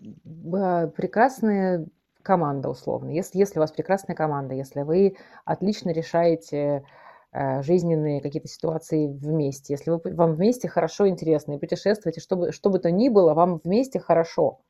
[0.53, 1.87] а, прекрасная
[2.23, 6.85] команда условно, если, если у вас прекрасная команда, если вы отлично решаете
[7.33, 12.71] э, жизненные какие-то ситуации вместе, если вы, вам вместе хорошо, интересно, и путешествуете, чтобы, что
[12.71, 14.61] бы то ни было, вам вместе хорошо.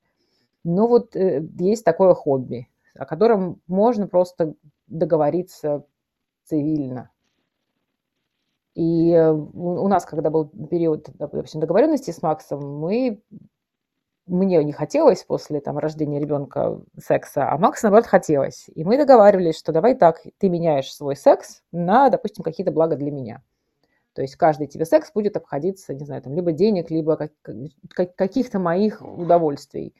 [0.64, 4.54] Но вот э, есть такое хобби, о котором можно просто
[4.86, 5.84] договориться
[6.44, 7.11] цивильно.
[8.74, 13.22] И э, у нас, когда был период, допустим, договоренности с Максом, мы
[14.26, 18.70] мне не хотелось после там, рождения ребенка секса, а Макс, наоборот, хотелось.
[18.74, 23.10] И мы договаривались, что давай так, ты меняешь свой секс на, допустим, какие-то блага для
[23.10, 23.42] меня.
[24.14, 27.32] То есть каждый тебе секс будет обходиться, не знаю, там, либо денег, либо как,
[27.88, 29.94] как, каких-то моих удовольствий.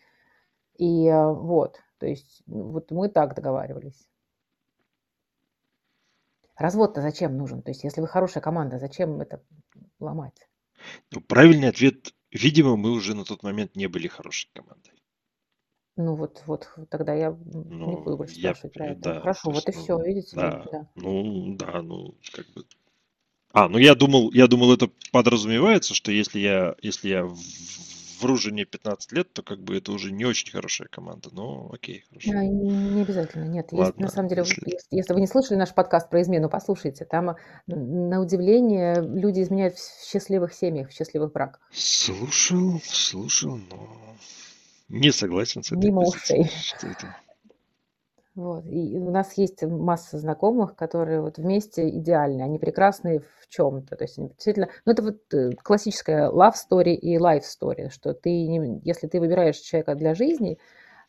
[0.77, 4.09] И э, вот, то есть вот мы так договаривались.
[6.57, 7.63] Развод-то зачем нужен?
[7.63, 9.43] То есть, если вы хорошая команда, зачем это
[9.99, 10.49] ломать?
[11.11, 14.93] Ну, правильный ответ, видимо, мы уже на тот момент не были хорошей командой.
[15.97, 19.01] Ну вот, вот тогда я ну, не буду больше я, спрашивать про это.
[19.01, 20.37] Да, Хорошо, вот и ну, все, видите?
[20.37, 20.89] Да, да.
[20.95, 22.65] Ну да, ну как бы.
[23.53, 27.31] А, ну я думал, я думал, это подразумевается, что если я, если я
[28.23, 31.29] в Ружине 15 лет, то как бы это уже не очень хорошая команда.
[31.33, 32.31] Но окей, хорошо.
[32.31, 33.73] А, не обязательно, нет.
[33.73, 34.79] Ладно, есть, на самом деле, если...
[34.91, 37.05] если вы не слушали наш подкаст про измену, послушайте.
[37.05, 41.61] Там, на удивление, люди изменяют в счастливых семьях, в счастливых браках.
[41.73, 44.17] Слушал, слушал, но
[44.89, 46.51] не согласен с этой Мимо ушей.
[48.35, 48.65] Вот.
[48.67, 53.95] И у нас есть масса знакомых, которые вот вместе идеальны, они прекрасны в чем-то.
[53.97, 58.15] То есть они действительно, ну это вот э, классическая love story и life story, что
[58.15, 58.31] ты,
[58.85, 60.59] если ты выбираешь человека для жизни,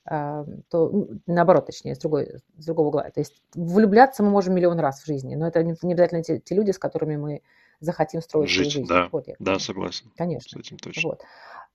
[0.05, 3.03] а, то ну, наоборот, точнее, с, другой, с другого угла.
[3.03, 6.55] То есть влюбляться мы можем миллион раз в жизни, но это не обязательно те, те
[6.55, 7.41] люди, с которыми мы
[7.80, 8.88] захотим строить свою Жить, жизнь.
[8.88, 10.59] да, Вот я да, согласен, с Конечно.
[10.59, 11.09] этим точно.
[11.09, 11.21] Вот.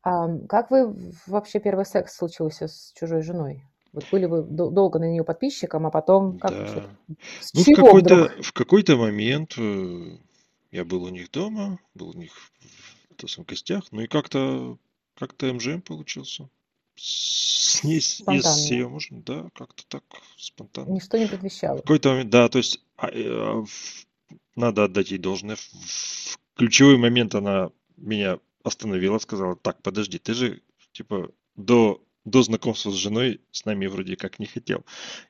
[0.02, 0.94] Ам, как вы
[1.26, 3.64] вообще первый секс случился с чужой женой?
[3.98, 6.52] Вот были вы дол- долго на нее подписчиком, а потом как?
[6.52, 6.84] Да.
[7.40, 8.28] С Ну, в чего вдруг?
[8.28, 10.18] какой-то, в какой-то момент э,
[10.70, 14.78] я был у них дома, был у них в есть, в гостях, ну и как-то
[15.16, 16.48] как-то МЖМ получился.
[16.94, 18.58] С ней, с- и с Спонтанно.
[18.70, 20.04] ее мужем, да, как-то так
[20.36, 20.90] спонтанно.
[20.92, 21.78] Ничто не В предвещало.
[21.78, 24.06] какой-то момент, да, то есть а, э, а, в-
[24.56, 25.56] надо отдать ей должное.
[25.56, 30.60] В в ключевой момент она меня остановила, сказала, так, подожди, ты же,
[30.92, 34.84] типа, до, до знакомства с женой с нами вроде как не хотел.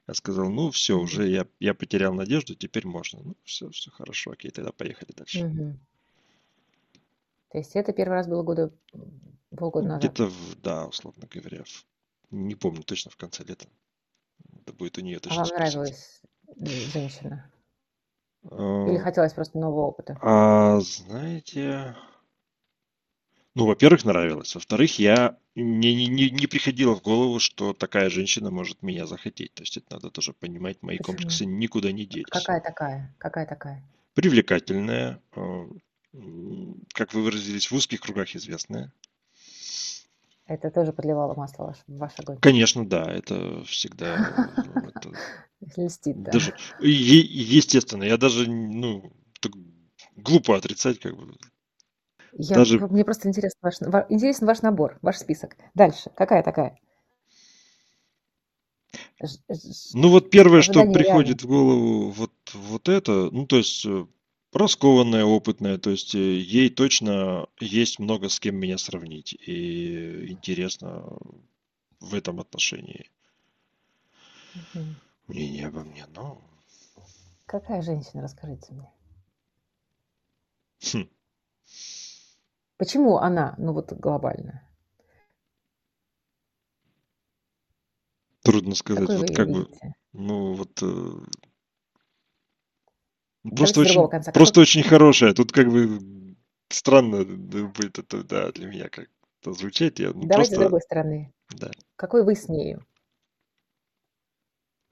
[0.06, 3.20] Я сказал, ну, все, уже я, я потерял надежду, теперь можно.
[3.22, 5.44] Ну, все, все хорошо, окей, тогда поехали дальше.
[5.44, 5.78] Мгм.
[7.50, 8.70] То есть это первый раз было года
[9.56, 10.10] полгода Ну, назад.
[10.10, 11.86] где-то, в- да, условно говоря, в-
[12.30, 13.66] не помню точно, в конце лета.
[14.62, 15.74] Это будет у нее А точно вам спросить.
[15.74, 16.22] нравилась
[16.92, 17.50] женщина?
[18.42, 20.18] Или А, хотелось просто нового опыта?
[20.22, 21.96] а, знаете,
[23.58, 24.54] ну, во-первых, нравилось.
[24.54, 29.52] Во-вторых, я мне не, не, не приходило в голову, что такая женщина может меня захотеть.
[29.54, 31.16] То есть это надо тоже понимать, мои Почему?
[31.16, 32.26] комплексы никуда не делись.
[32.30, 33.12] Какая такая?
[33.18, 33.82] Какая такая?
[34.14, 35.80] Привлекательная, м,
[36.92, 38.92] как вы выразились, в узких кругах известная.
[40.46, 42.38] Это тоже подливало масло ваш- в ваш огонь.
[42.40, 44.14] Конечно, да, это всегда,
[44.86, 45.10] это
[45.76, 46.38] Льстит, да.
[46.78, 49.12] естественно, я даже, ну,
[50.16, 51.34] глупо отрицать, как бы,
[52.32, 55.56] Я, даже мне просто интересен ваш, ва- интересен ваш набор, ваш список.
[55.74, 56.10] Дальше.
[56.16, 56.78] Какая такая?
[59.92, 64.06] Ну вот первое, что приходит в голову, вот, вот это, ну то есть э,
[64.52, 71.04] раскованная, опытная, то есть э, ей точно есть много с кем меня сравнить, и интересно
[72.00, 73.10] в этом отношении
[74.54, 74.96] Мгм.
[75.28, 76.42] мнение обо мне, ну,
[77.46, 78.88] Какая женщина, расскажите мне.
[80.80, 81.04] хм,
[82.78, 84.62] Почему она, ну вот глобально?
[88.42, 89.94] трудно сказать, Какой вот как бы, видите?
[90.12, 91.26] ну вот, э, ну,
[93.56, 94.32] просто с очень, конца.
[94.32, 96.36] просто очень хорошая, тут как бы
[96.70, 101.32] странно будет это, да, для меня как-то звучать, я, ну Давайте с просто, другой стороны.
[101.50, 102.86] да, Какой вы с нею?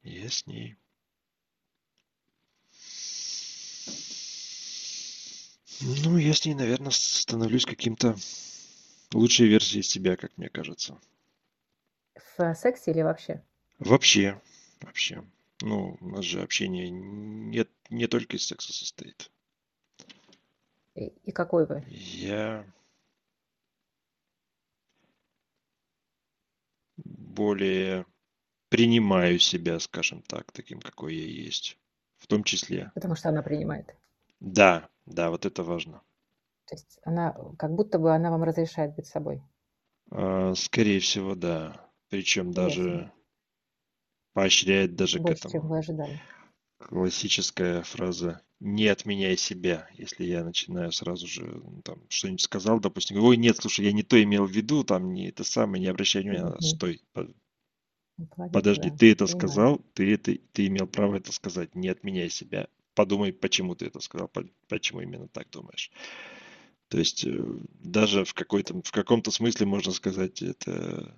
[0.02, 0.76] я с ней.
[5.80, 8.16] Ну, я с ней, наверное, становлюсь каким-то
[9.12, 10.98] лучшей версией себя, как мне кажется.
[12.38, 13.42] В сексе или вообще?
[13.78, 14.40] Вообще,
[14.80, 15.24] вообще.
[15.60, 19.30] Ну, у нас же общение не, не только из секса состоит.
[20.94, 21.84] И, и какой вы?
[21.86, 22.66] Я
[26.96, 28.06] более
[28.68, 31.78] принимаю себя, скажем так, таким, какой я есть.
[32.16, 32.90] В том числе.
[32.94, 33.94] Потому что она принимает.
[34.40, 36.02] Да, да, вот это важно.
[36.66, 39.42] То есть она, как будто бы она вам разрешает быть собой.
[40.10, 41.88] А, Скорее всего, да.
[42.08, 42.52] Причем Интересно.
[42.54, 43.12] даже
[44.34, 45.68] поощряет даже к Больше, чем этому.
[45.68, 46.20] вы ожидали.
[46.78, 53.22] Классическая фраза «не отменяй себя», если я начинаю сразу же ну, там что-нибудь сказал, допустим,
[53.22, 56.22] ой, нет, слушай, я не то имел в виду, там не это самое, не обращай
[56.22, 56.60] внимания, Мгм.
[56.60, 57.28] стой, по-
[58.50, 59.28] подожди, ты это понимаю.
[59.28, 64.00] сказал, ты это, ты имел право это сказать, не отменяй себя, подумай, почему ты это
[64.00, 65.92] сказал, по- почему именно так думаешь.
[66.88, 67.44] То есть э,
[67.84, 71.16] даже в какой-то, в каком-то смысле можно сказать, это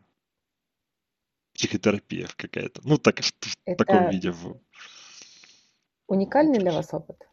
[1.55, 2.83] психотерапия какая-то.
[2.85, 4.35] Ну, так, в в таком Это виде.
[6.07, 7.27] уникальный для вас опыт?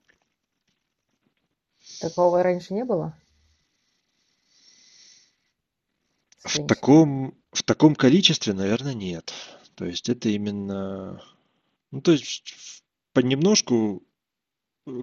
[1.99, 3.17] Такого раньше не было?
[6.43, 9.33] В таком, в таком количестве, наверное, нет.
[9.75, 11.21] То есть это именно...
[11.91, 12.83] Ну, то есть
[13.13, 14.03] понемножку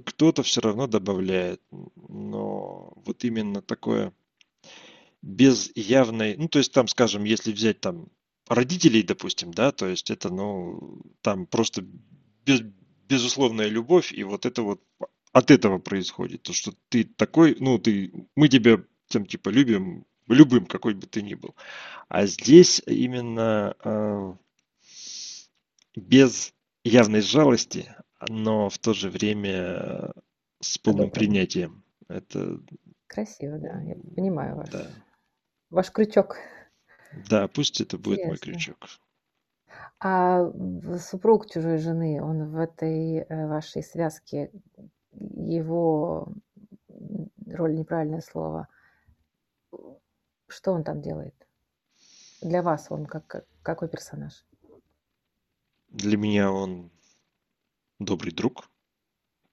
[0.06, 1.60] кто-то все равно добавляет,
[2.08, 4.12] но вот именно такое
[5.22, 6.36] без явной...
[6.36, 8.08] Ну, то есть там, скажем, если взять там
[8.48, 11.84] родителей, допустим, да, то есть это, ну, там просто
[12.44, 12.60] без,
[13.08, 14.82] безусловная любовь, и вот это вот
[15.32, 16.42] от этого происходит.
[16.42, 21.22] То, что ты такой, ну, ты, мы тебя тем типа любим, любым, какой бы ты
[21.22, 21.54] ни был.
[22.08, 24.34] А здесь именно э,
[25.96, 26.52] без
[26.84, 27.94] явной жалости,
[28.28, 30.12] но в то же время
[30.60, 31.12] с полным Одобрено.
[31.12, 31.84] принятием.
[32.08, 32.60] Это,
[33.06, 33.80] Красиво, да.
[33.82, 34.86] Я понимаю ваш, да.
[35.70, 36.36] ваш крючок.
[37.28, 38.52] Да, пусть это будет мой Интересно.
[38.52, 38.88] крючок.
[40.00, 40.50] А
[40.98, 44.50] супруг чужой жены, он в этой э, вашей связке,
[45.12, 46.32] его
[47.46, 48.68] роль неправильное слово,
[50.48, 51.34] что он там делает?
[52.40, 54.44] Для вас он как- какой персонаж?
[55.88, 56.90] Для меня он
[58.04, 58.70] добрый друг,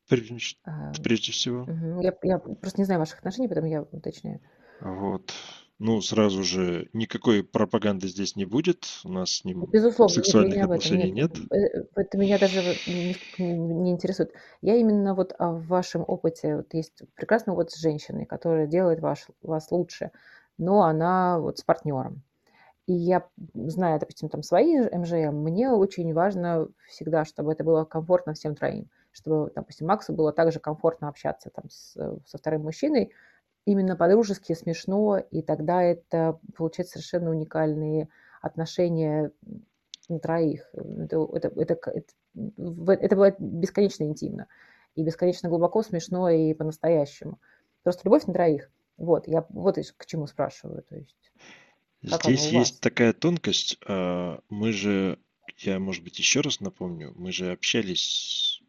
[0.08, 1.64] прежде, А, прежде всего.
[1.66, 2.02] мгм.
[2.02, 4.42] Я, я просто не знаю ваших отношений, поэтому я уточняю.
[4.82, 5.34] Вот.
[5.78, 9.00] Ну, сразу же, никакой пропаганды здесь не будет.
[9.06, 11.32] У нас с ним Безусловно, сексуальных в отношений нет.
[11.32, 11.32] нет.
[11.52, 11.58] Э,
[11.96, 14.32] Это меня даже вот не, не интересует.
[14.62, 16.56] Я именно вот о вашем опыте.
[16.58, 20.12] Вот есть прекрасный опыт с женщиной, которая делает ваш, вас лучше,
[20.58, 22.24] но она вот с партнером.
[22.90, 23.24] И я
[23.54, 28.90] знаю, допустим, там свои МЖМ, мне очень важно всегда, чтобы это было комфортно всем троим.
[29.12, 31.94] Чтобы, допустим, Максу было также комфортно общаться там с,
[32.26, 33.12] со вторым мужчиной,
[33.66, 38.10] именно по-дружески, смешно, и тогда это получается совершенно уникальные
[38.42, 39.32] отношения
[40.08, 40.68] на троих.
[40.74, 44.48] Это, это, это, это, это бывает бесконечно интимно
[44.96, 47.40] и бесконечно глубоко, смешно и по-настоящему.
[47.84, 48.72] Просто любовь на троих.
[48.98, 50.82] Вот, я вот к чему спрашиваю.
[50.82, 51.32] То есть,
[52.08, 53.78] как Здесь есть такая тонкость.
[53.86, 55.20] А, мы же,
[55.58, 58.62] я, может быть, еще раз напомню, мы же общались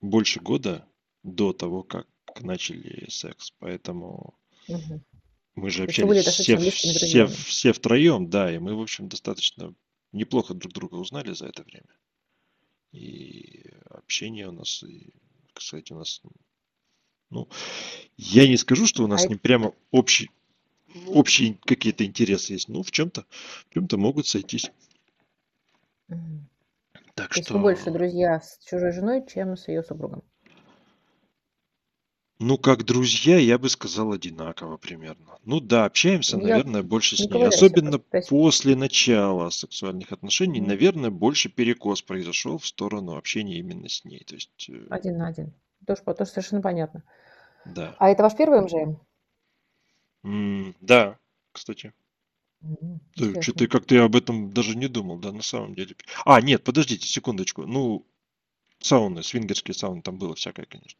[0.00, 0.86] больше года
[1.22, 2.06] до того, как
[2.40, 5.02] начали секс, поэтому угу.
[5.54, 9.74] мы же общались все, все, все втроем, да, и мы, в общем, достаточно
[10.12, 11.88] неплохо друг друга узнали за это время.
[12.92, 15.12] И общение у нас, и,
[15.52, 16.22] кстати, у нас,
[17.30, 17.48] ну,
[18.16, 20.30] я не скажу, что у нас а не прямо общий,
[21.08, 23.24] общие какие-то интересы есть, ну, в чем-то,
[23.70, 24.70] в чем-то могут сойтись.
[26.08, 26.18] Угу.
[27.14, 27.54] Так То что...
[27.54, 30.22] вы больше друзья с чужой женой, чем с ее супругом?
[32.40, 35.38] Ну, как друзья, я бы сказал одинаково примерно.
[35.44, 37.44] Ну да, общаемся, я наверное, больше с ней.
[37.44, 38.30] Особенно просто...
[38.30, 40.66] после начала сексуальных отношений, mm.
[40.66, 44.22] наверное, больше перекос произошел в сторону общения именно с ней.
[44.24, 44.70] То есть...
[44.70, 45.52] Э, один на один.
[45.84, 47.02] Тоже, тоже совершенно понятно.
[47.64, 47.96] Да.
[47.98, 48.98] А это ваш первый МЖМ?
[50.24, 51.18] Mm, да,
[51.52, 51.92] кстати.
[53.40, 55.96] Что-то как-то я об этом даже не думал, да, на самом деле.
[56.24, 57.66] А, нет, подождите секундочку.
[57.66, 58.06] Ну,
[58.80, 60.98] сауны, свингерские сауны, там было всякое, конечно.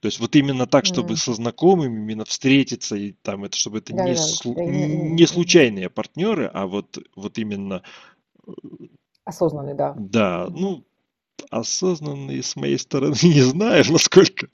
[0.00, 1.16] То есть вот именно так, чтобы mm.
[1.16, 5.88] со знакомыми именно встретиться и там это, чтобы это не, да, слу- да, не случайные
[5.88, 7.82] партнеры, а вот вот именно
[8.44, 8.50] э,
[9.24, 9.94] осознанный, да.
[9.96, 10.84] Да, ну
[11.50, 14.48] осознанный с моей стороны не знаю, насколько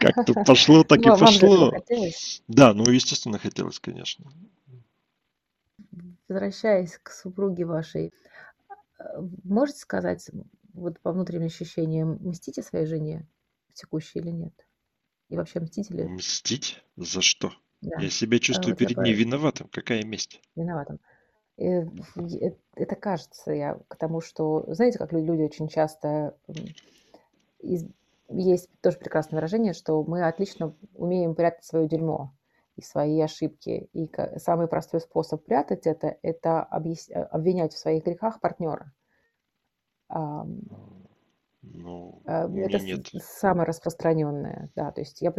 [0.00, 1.72] как-то пошло, так и пошло.
[2.48, 4.30] Да, ну естественно хотелось, конечно.
[6.28, 8.12] Возвращаясь к супруге вашей,
[8.98, 9.04] э,
[9.44, 10.28] можете сказать
[10.74, 13.26] вот по внутренним ощущениям, мстите своей жене
[13.74, 14.52] текущей или нет?
[15.28, 16.04] И вообще мстители...
[16.04, 16.82] Мстить?
[16.96, 17.52] За что?
[17.80, 18.00] Да.
[18.00, 19.68] Я себя чувствую вот перед ней виноватым.
[19.68, 20.40] Какая месть?
[20.54, 20.98] Виноватым.
[21.56, 21.84] И
[22.74, 26.36] это кажется я к тому, что, знаете, как люди очень часто
[28.28, 32.32] есть тоже прекрасное выражение, что мы отлично умеем прятать свое дерьмо
[32.76, 33.88] и свои ошибки.
[33.92, 38.92] И самый простой способ прятать это– это обвинять в своих грехах партнера.
[40.08, 40.62] Ну,
[42.26, 43.08] а, это нет.
[43.20, 44.92] самое распространенное, да.
[44.92, 45.34] То есть я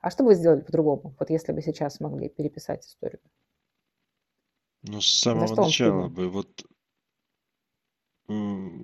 [0.00, 3.20] А что бы вы сделали по-другому, вот если бы сейчас могли переписать историю?
[4.82, 6.64] Ну, с самого начала бы вот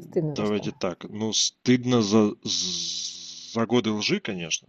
[0.03, 1.05] стыдно давайте так.
[1.09, 4.69] Ну, стыдно за, за годы лжи, конечно.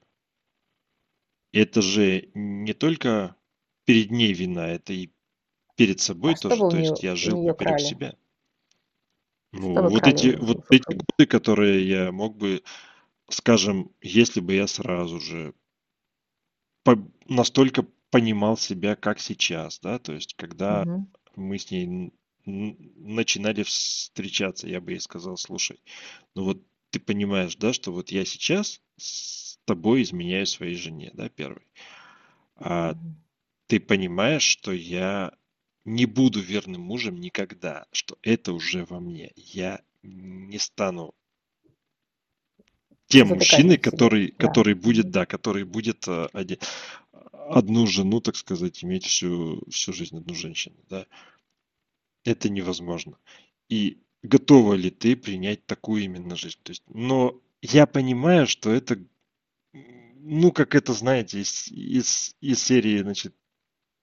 [1.52, 3.36] Это же не только
[3.86, 5.12] перед ней вина, это и
[5.76, 6.62] перед собой а тоже.
[6.70, 7.84] То есть я жил поперек крали?
[7.84, 8.16] себя.
[9.52, 12.62] Ну, вот эти, вот эти годы, которые я мог бы,
[13.30, 15.54] скажем, если бы я сразу же
[16.84, 21.08] по- настолько понимал себя, как сейчас, да, то есть когда Мгм.
[21.36, 22.12] Мы с ней
[22.46, 25.80] начинали встречаться, я бы ей сказал, слушай,
[26.36, 31.30] ну вот ты понимаешь, да, что вот я сейчас с тобой изменяю своей жене, да,
[31.30, 31.68] первый,
[32.56, 32.96] а
[33.68, 35.34] ты понимаешь, что я
[35.86, 39.32] не буду верным мужем никогда, что это уже во мне.
[39.36, 41.14] Я не стану
[43.08, 44.48] тем мужчиной, который, да.
[44.48, 46.60] который будет, да, который будет э, один,
[47.50, 51.06] одну жену, так сказать, иметь всю, всю жизнь одну женщину, да.
[52.24, 53.18] Это невозможно.
[53.70, 56.60] И готова ли ты принять такую именно жизнь?
[56.64, 59.04] То есть, но я понимаю, что это,
[59.74, 63.36] ну, как это, знаете, из, из, из серии, значит,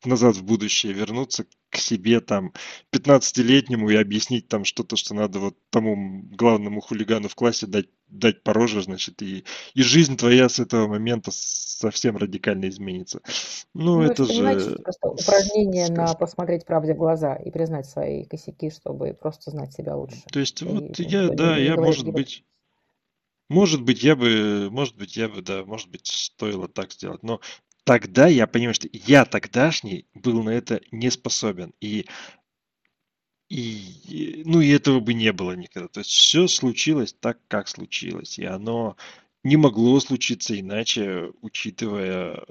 [0.04, 2.54] назад в будущее вернуться к себе там
[2.90, 8.42] 15-летнему и объяснить там что-то, что надо вот тому главному хулигану в классе дать, дать
[8.42, 13.20] по роже, значит, и, и жизнь твоя с этого момента совсем радикально изменится.
[13.74, 14.78] Ну, ну это же...
[14.82, 16.02] Просто упражнение сказка.
[16.02, 20.22] на посмотреть правде в глаза и признать свои косяки, чтобы просто знать себя лучше.
[20.32, 22.44] То есть и, вот и, я, да, я, может быть...
[23.48, 27.22] Может быть, я бы, может быть, я бы, да, может быть, стоило так сделать.
[27.22, 27.40] Но
[27.86, 31.72] тогда я понимаю, что я тогдашний был на это не способен.
[31.80, 32.06] И
[33.48, 35.88] И, ну, и этого бы не было никогда.
[35.88, 38.38] То есть все случилось так, как случилось.
[38.40, 38.96] И оно
[39.44, 42.44] не могло случиться иначе, учитывая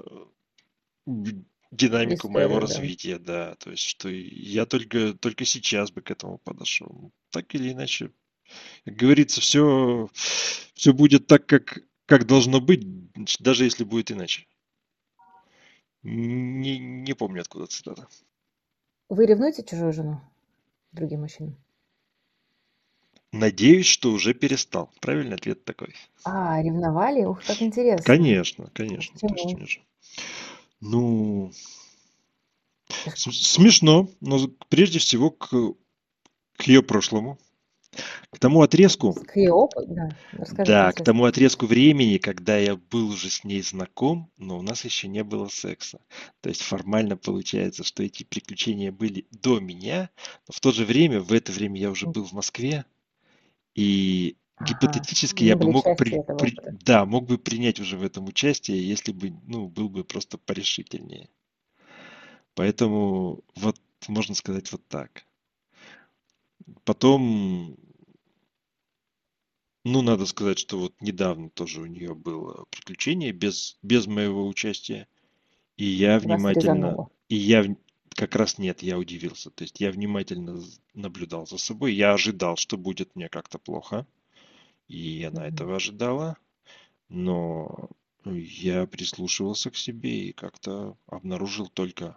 [1.70, 2.74] динамику моего Историю, да.
[2.74, 3.54] развития, да.
[3.56, 7.12] То есть, что я только, только сейчас бы к этому подошел.
[7.30, 8.10] Так или иначе,
[8.86, 10.08] как говорится, все,
[10.74, 12.86] все будет так, как, как должно быть,
[13.40, 14.46] даже если будет иначе.
[16.08, 18.06] Не, не помню, откуда цитата.
[19.08, 20.20] Вы ревнуете чужую жену
[20.92, 21.56] другим мужчинам?
[23.32, 24.92] Надеюсь, что уже перестал.
[25.00, 25.96] Правильный ответ такой.
[26.24, 27.24] А, ревновали?
[27.24, 28.04] Ух, как интересно.
[28.04, 29.14] Конечно, конечно.
[29.14, 29.66] Есть, Почему?
[29.66, 29.82] же-
[30.80, 31.50] ну,
[33.16, 35.48] смешно, но прежде всего к,
[36.56, 37.36] к ее прошлому,
[38.30, 40.08] к тому отрезку, К ее опыту, да.
[40.32, 44.62] Расскажите, да, к тому отрезку времени, когда я был уже с ней знаком, но у
[44.62, 46.00] нас еще не было секса.
[46.40, 50.10] То есть формально получается, что эти приключения были до меня,
[50.48, 52.84] но в то же время, в это время я уже был в Москве,
[53.74, 58.26] и Ага, гипотетически я бы мог при- при- да, мог бы принять уже в этом
[58.26, 61.28] участие, если бы, ну, был бы просто порешительнее.
[62.54, 63.76] Поэтому вот
[64.08, 65.24] можно сказать вот так.
[66.84, 67.76] Потом,
[69.84, 75.06] ну, надо сказать, что вот недавно тоже у нее было приключение без, без моего участия.
[75.76, 77.64] И я внимательно, и я
[78.10, 79.50] как раз нет, я удивился.
[79.50, 80.60] То есть я внимательно
[80.94, 81.94] наблюдал за собой.
[81.94, 84.06] Я ожидал, что будет мне как-то плохо.
[84.88, 86.36] И она этого ожидала.
[87.08, 87.90] Но
[88.24, 92.16] я прислушивался к себе и как-то обнаружил только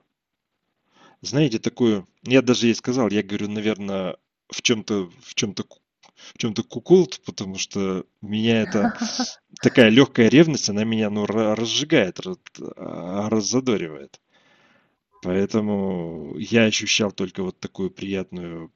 [1.21, 4.17] знаете, такую, я даже ей сказал, я говорю, наверное,
[4.49, 8.91] в чем-то, в чем-то, в чем-то куколд, потому что меня это
[9.61, 12.37] такая легкая ревность, она меня, ну, ра- разжигает, раз-
[12.77, 14.19] а, раззадоривает.
[15.21, 18.71] Поэтому я ощущал только вот такую приятную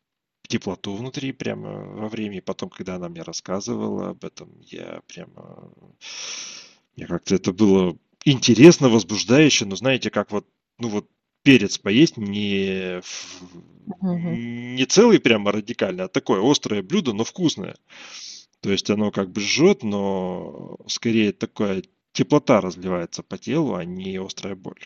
[0.47, 2.37] теплоту внутри прямо во время.
[2.37, 5.71] И потом, когда она мне рассказывала об этом, я прямо...
[6.95, 10.47] Мне как-то это было интересно, возбуждающе, но знаете, как вот,
[10.77, 11.09] ну вот
[11.43, 13.01] перец поесть не,
[14.01, 14.39] Мгм.
[14.77, 17.75] не целый прямо радикально, а такое острое блюдо, но вкусное.
[18.61, 21.83] То есть оно как бы жжет, но скорее такая
[22.13, 24.79] теплота разливается по телу, а не острая боль.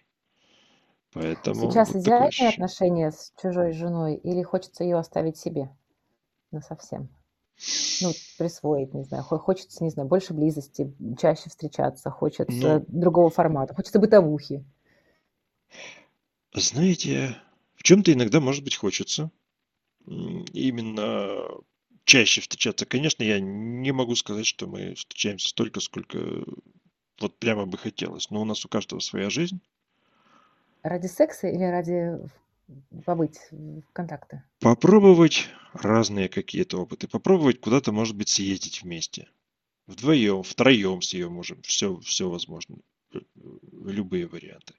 [1.11, 2.47] Поэтому Сейчас вот идеальные ощущение.
[2.47, 5.69] отношения с чужой женой или хочется ее оставить себе
[6.51, 7.09] на совсем?
[7.99, 13.29] Ну, присвоить, не знаю, хо- хочется, не знаю, больше близости, чаще встречаться, хочется Ну, другого
[13.31, 14.65] формата, хочется бытовухи.
[16.53, 17.37] Знаете,
[17.75, 19.31] в чем-то иногда, может быть, хочется
[20.07, 21.43] м, именно
[22.05, 22.85] чаще встречаться.
[22.85, 26.19] Конечно, я не могу сказать, что мы встречаемся столько, сколько
[27.19, 28.29] вот прямо бы хотелось.
[28.29, 29.61] Но у нас у каждого своя жизнь.
[30.83, 32.17] Ради секса или ради
[32.67, 34.43] в- побыть в контакте?
[34.59, 37.07] Попробовать разные какие-то опыты.
[37.07, 39.29] Попробовать куда-то, может быть, съездить вместе.
[39.87, 41.61] Вдвоем, втроем с ее можем.
[41.63, 42.77] Все, все возможно.
[43.13, 43.19] Э,
[43.71, 44.73] Любые варианты.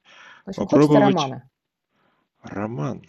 [0.44, 1.50] В общем, хочется Попробовать романа.
[2.42, 3.02] Роман.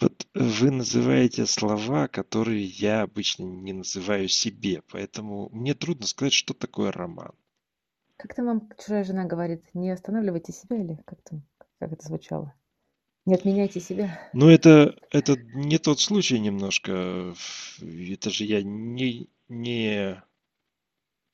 [0.00, 6.54] Вот вы называете слова, которые я обычно не называю себе, поэтому мне трудно сказать, что
[6.54, 7.32] такое роман.
[8.16, 11.42] Как там вам чужая жена говорит, не останавливайте себя или как там,
[11.78, 12.52] как это звучало?
[13.26, 14.20] Не отменяйте себя.
[14.32, 17.34] Но это, это не тот случай немножко.
[17.80, 20.22] Это же я не, не,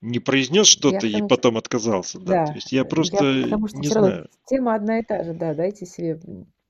[0.00, 2.38] не произнес Я что-то и тому, потом отказался, да.
[2.38, 4.28] То Да, есть я я просто к тому, что не все равно знаю.
[4.46, 6.20] тема одна и та же, да, дайте себе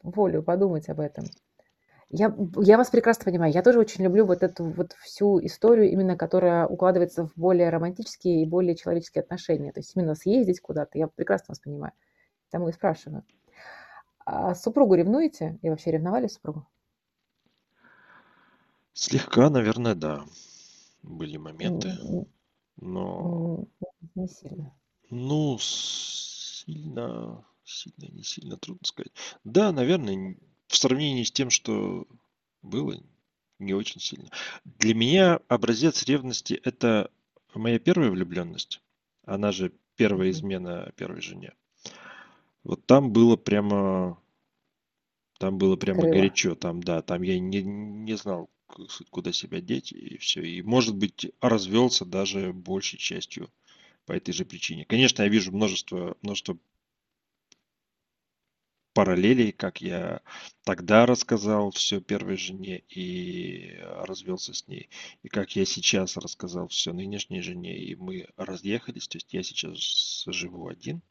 [0.04, 1.24] волю подумать об этом.
[2.10, 3.52] Я, я вас прекрасно понимаю.
[3.52, 8.42] Я тоже очень люблю вот эту вот всю историю, именно которая укладывается в более романтические
[8.42, 9.72] и более человеческие отношения.
[9.72, 10.98] То есть именно съездить куда-то.
[10.98, 11.92] Я прекрасно вас понимаю.
[12.50, 13.24] Тому и спрашиваю.
[14.26, 15.58] А супругу ревнуете?
[15.62, 16.66] И вообще ревновали супругу?
[18.92, 20.24] Слегка, наверное, да.
[21.02, 21.90] Были моменты,
[22.76, 24.72] но м, Не сильно.
[25.10, 27.44] Ну, сильно,
[27.74, 29.12] сильно, не сильно, трудно сказать.
[29.44, 30.36] Да, наверное,
[30.68, 32.06] в сравнении с тем, что
[32.62, 33.02] было,
[33.58, 34.30] не очень сильно.
[34.64, 37.10] Для меня образец ревности– это
[37.54, 38.80] моя первая влюбленность.
[39.24, 41.54] Она же первая измена первой жене.
[42.62, 44.18] Вот там было прямо,
[45.38, 46.14] там было прямо Скрыла.
[46.14, 46.54] горячо.
[46.54, 48.50] Там, да, там я не, не знал,
[49.10, 50.42] куда себя деть, и все.
[50.42, 53.50] И, может быть, развелся даже большей частью
[54.06, 54.84] по этой же причине.
[54.84, 56.58] Конечно, я вижу множество, множество
[58.94, 60.22] параллелей, как я
[60.64, 64.88] тогда рассказал все первой жене и развелся с ней,
[65.22, 70.24] и как я сейчас рассказал все нынешней жене, и мы разъехались, то есть я сейчас
[70.28, 71.02] живу один,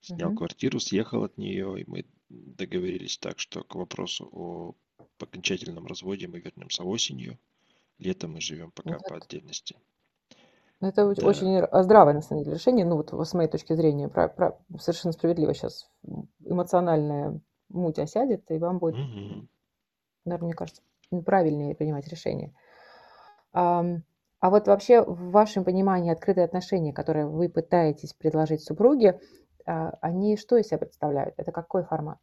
[0.00, 0.32] снял Мгм.
[0.32, 4.74] квартиру, съехал от нее, и мы договорились так, что к вопросу о
[5.18, 7.38] окончательном разводе мы вернемся осенью.
[7.98, 9.76] Летом мы живем пока Ну, по отдельности.
[10.80, 11.26] Ну, Это Да.
[11.26, 12.84] очень здравое, на самом деле, решение.
[12.84, 15.90] Ну, вот с моей точки зрения, про- про- совершенно справедливо сейчас
[16.44, 19.48] эмоциональная муть осядет, и вам будет, Мгм.
[20.24, 20.82] наверное, мне кажется,
[21.24, 22.52] правильнее принимать решения.
[23.52, 24.02] Ам,
[24.38, 29.18] А вот вообще в вашем понимании открытые отношения, которые вы пытаетесь предложить супруге,
[29.64, 31.34] а, они что из себя представляют?
[31.38, 32.18] Это какой формат?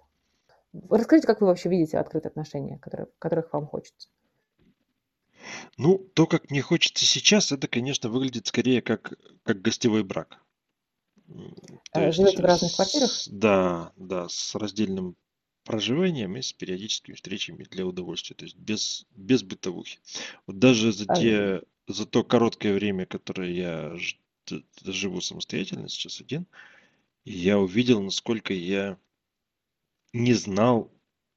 [0.91, 4.09] Расскажите, как вы вообще видите открытые отношения, которые, которых вам хочется?
[5.77, 9.13] Ну, то, как мне хочется сейчас, это, конечно, выглядит скорее как,
[9.43, 10.39] как гостевой брак.
[11.93, 13.09] То есть, Живете в разных квартирах?
[13.09, 15.15] с- да, да, с раздельным
[15.63, 19.99] проживанием и с периодическими встречами для удовольствия, то есть без, без бытовухи.
[20.45, 25.21] Вот даже за А, те, за то короткое время, которое я ж- т- т- живу
[25.21, 26.47] самостоятельно, сейчас один,
[27.25, 28.97] я увидел, насколько я
[30.13, 30.91] не знал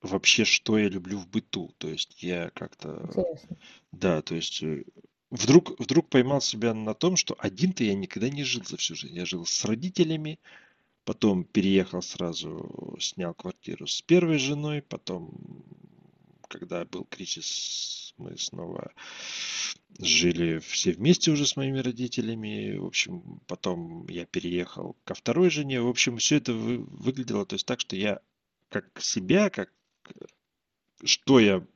[0.07, 1.75] вообще, что я люблю в быту.
[1.79, 3.57] То есть я как-то Интересно.
[3.93, 4.85] да, то есть э,
[5.31, 9.15] вдруг, вдруг поймал себя на том, что один-то я никогда не жил за всю жизнь.
[9.17, 10.39] Я жил с родителями,
[11.05, 15.65] потом переехал сразу, снял квартиру с первой женой, потом,
[16.49, 18.93] когда был кризис, мы снова
[19.99, 22.77] жили все вместе уже с моими родителями.
[22.77, 25.81] В общем, потом я переехал ко второй жене.
[25.81, 28.21] В общем, все это вы- выглядело то есть так, что я
[28.69, 29.73] как себя, как
[31.05, 31.67] что я,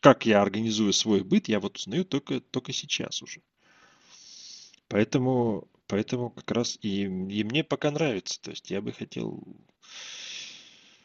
[0.00, 3.42] как я организую свой быт, я вот узнаю только, только сейчас уже.
[4.88, 8.40] Поэтому, поэтому как раз и, и мне пока нравится.
[8.40, 9.42] То есть я бы хотел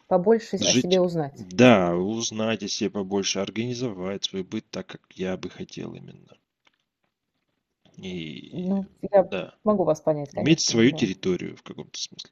[0.08, 1.46] Побольше о жить, себе узнать.
[1.50, 6.38] да, узнать о себе побольше, организовать свой быт так, как я бы хотел именно.
[7.98, 10.98] И Ну, я да, могу вас понять, иметь конечно, свою да.
[10.98, 12.32] территорию в каком-то смысле.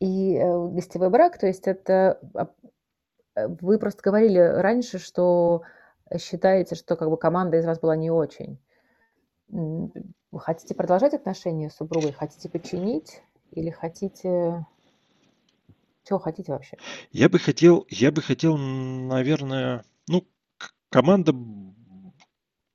[0.00, 2.48] И э, гостевой брак, то есть это а,
[3.36, 5.62] вы просто говорили раньше, что
[6.18, 8.58] считаете, что как бы команда из вас была не очень.
[9.48, 12.12] Вы хотите продолжать отношения с супругой?
[12.12, 13.22] Хотите починить?
[13.52, 14.66] Или хотите...
[16.04, 16.76] Чего хотите вообще?
[17.12, 20.26] Я бы хотел, я бы хотел, наверное, ну,
[20.90, 21.32] команда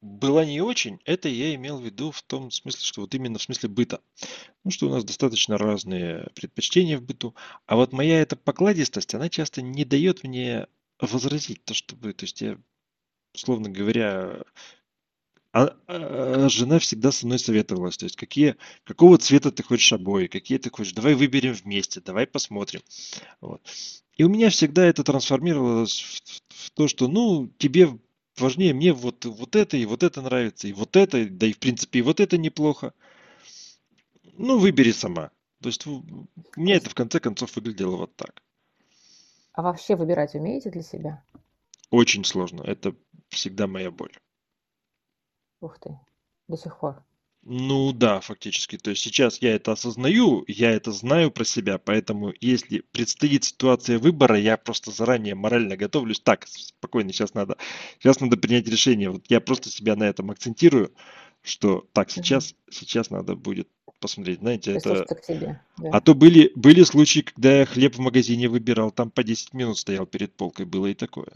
[0.01, 0.99] была не очень.
[1.05, 4.01] Это я имел в виду в том смысле, что вот именно в смысле быта.
[4.63, 7.35] Ну, что у нас достаточно разные предпочтения в быту.
[7.65, 10.67] А вот моя эта покладистость, она часто не дает мне
[10.99, 12.57] возразить то, чтобы, то есть я,
[13.33, 14.43] условно говоря,
[15.51, 20.27] а, а, жена всегда со мной советовалась, то есть какие, какого цвета ты хочешь обои,
[20.27, 22.81] какие ты хочешь, давай выберем вместе, давай посмотрим.
[23.41, 23.61] Вот.
[24.17, 26.21] И у меня всегда это трансформировалось в,
[26.53, 27.89] в- то, что, ну, тебе
[28.39, 31.59] важнее, мне вот, вот это и вот это нравится, и вот это, да и в
[31.59, 32.93] принципе и вот это неплохо.
[34.33, 35.31] Ну, выбери сама.
[35.61, 36.03] То есть у
[36.55, 38.41] меня это в конце концов выглядело вот так.
[39.53, 41.23] А вообще выбирать умеете для себя?
[41.89, 42.61] Очень сложно.
[42.63, 42.95] Это
[43.27, 44.13] всегда моя боль.
[45.59, 45.99] Ух ты,
[46.47, 47.03] до сих пор.
[47.51, 48.77] Ну да, фактически.
[48.77, 53.97] То есть сейчас я это осознаю, я это знаю про себя, поэтому если предстоит ситуация
[53.97, 56.19] выбора, я просто заранее морально готовлюсь.
[56.19, 57.57] Так, спокойно, сейчас надо,
[57.97, 59.09] сейчас надо принять решение.
[59.09, 60.93] Вот я просто себя на этом акцентирую,
[61.41, 63.67] что так, сейчас, сейчас надо будет
[63.99, 64.41] посмотреть.
[64.41, 65.05] Знаете, это...
[65.05, 65.59] К себе.
[65.79, 65.89] Да.
[65.91, 69.79] А то были, были случаи, когда я хлеб в магазине выбирал, там по 10 минут
[69.79, 71.33] стоял перед полкой, было и такое.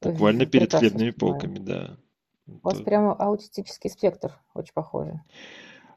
[0.00, 1.98] Буквально перед хлебными полками, да.
[2.46, 5.20] У вас прямо аутистический спектр, очень похоже.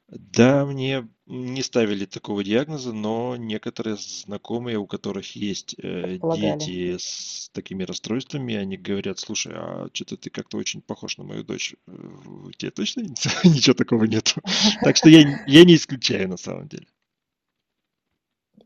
[0.07, 7.49] Да, мне не ставили такого диагноза, но некоторые знакомые, у которых есть э, дети с
[7.53, 11.75] такими расстройствами, они говорят, слушай, а что-то ты как-то очень похож на мою дочь.
[11.85, 13.01] Э, У тебя точно
[13.43, 14.41] ничего такого нету?
[14.83, 16.87] Так что я, я не исключаю на самом деле.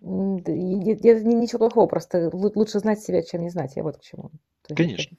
[0.02, 3.76] Не- Ничего плохого, просто лу- лучше знать себя, чем не знать.
[3.76, 4.32] Я вот к чему.
[4.64, 5.18] Конечно.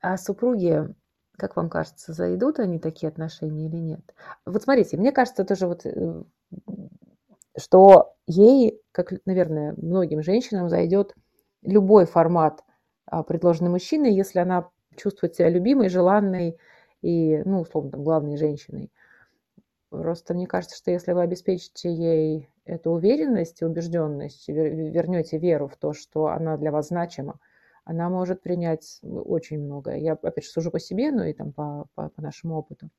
[0.00, 0.88] А супруги,
[1.36, 4.14] как вам кажется, зайдут они такие отношения или нет?
[4.46, 6.22] Вот смотрите, мне кажется тоже вот, э,
[7.58, 11.14] что ей, как, наверное, многим женщинам зайдет
[11.62, 12.62] любой формат,
[13.06, 16.58] а, предложенный мужчиной, если она чувствует себя любимой, желанной
[17.02, 18.90] и, ну, условно, там, главной женщиной.
[19.90, 25.68] Просто мне кажется, что если вы обеспечите ей эту уверенность и убежденность, вер- вернете веру
[25.68, 27.38] в то, что она для вас значима,
[27.84, 29.98] она может принять очень многое.
[29.98, 32.90] Я, опять же, сужу по себе, но и там по, по, по нашему опыту.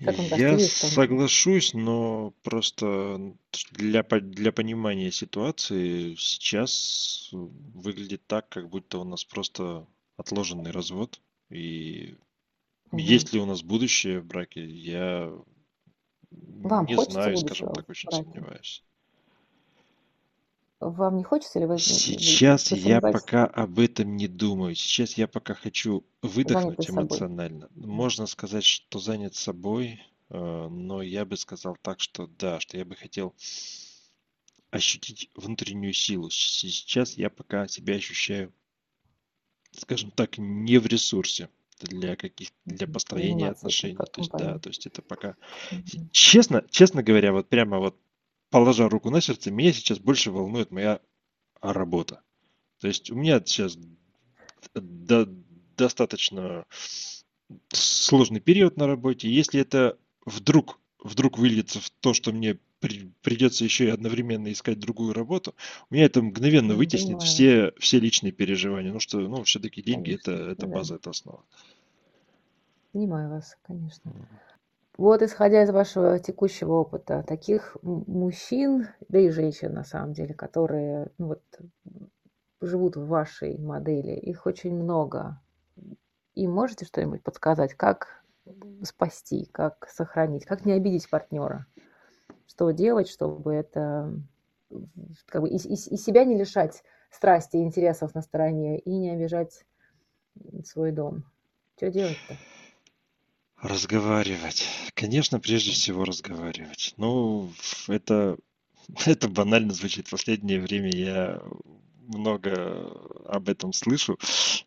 [0.00, 3.34] Я соглашусь, но просто
[3.72, 9.86] для, для понимания ситуации сейчас выглядит так, как будто у нас просто
[10.16, 11.20] отложенный развод.
[11.50, 12.16] И
[12.92, 13.00] Мгм.
[13.00, 15.32] есть ли у нас будущее в браке, я
[16.62, 18.24] Вам не знаю, скажем так, очень браке?
[18.24, 18.84] сомневаюсь.
[20.80, 24.76] Вам не хочется или вы, вы- вы Сейчас я пока об этом не думаю.
[24.76, 27.02] Сейчас я пока хочу Заняты выдохнуть собой.
[27.02, 27.68] эмоционально.
[27.74, 30.00] Можно сказать, что занят собой,
[30.30, 33.34] э, но я бы сказал так, что да, что я бы хотел
[34.70, 36.30] ощутить внутреннюю силу.
[36.30, 38.52] Сейчас я пока себя ощущаю,
[39.72, 41.48] скажем так, не в ресурсе
[41.80, 43.96] для каких для построения отношений.
[43.96, 45.36] То есть да, то есть это пока
[46.12, 47.96] честно, честно говоря, вот прямо вот
[48.50, 51.00] положа руку на сердце, меня сейчас больше волнует моя
[51.60, 52.22] работа.
[52.80, 53.78] То есть у меня сейчас
[54.74, 55.28] до-
[55.76, 56.66] достаточно
[57.72, 59.28] сложный период на работе.
[59.30, 64.78] Если это вдруг, вдруг выльется в то, что мне при- придется еще и одновременно искать
[64.78, 65.54] другую работу,
[65.90, 68.92] у меня это мгновенно М, вытеснит все, все личные переживания.
[68.92, 70.32] Ну что, ну все-таки деньги это, конечно.
[70.32, 71.44] это Ну база, да, это основа.
[72.92, 74.12] понимаю вас, конечно.
[74.98, 81.10] Вот исходя из вашего текущего опыта, таких мужчин, да и женщин на самом деле, которые
[81.18, 81.42] ну вот,
[82.60, 85.40] живут в вашей модели, их очень много.
[86.34, 88.24] И можете что-нибудь подсказать, как
[88.82, 91.66] спасти, как сохранить, как не обидеть партнера?
[92.46, 94.12] Что делать, чтобы это
[95.26, 99.10] как бы и, и- и себя не лишать страсти и интересов на стороне, и не
[99.10, 99.64] обижать
[100.64, 101.24] свой дом?
[101.76, 102.40] Что делать-то?
[103.60, 104.68] Разговаривать.
[104.94, 106.94] Конечно, прежде всего разговаривать.
[106.96, 107.52] Ну,
[107.88, 108.38] это,
[109.06, 110.06] это банально звучит.
[110.06, 111.42] В последнее время я
[112.06, 112.92] много
[113.26, 114.18] об этом слышу.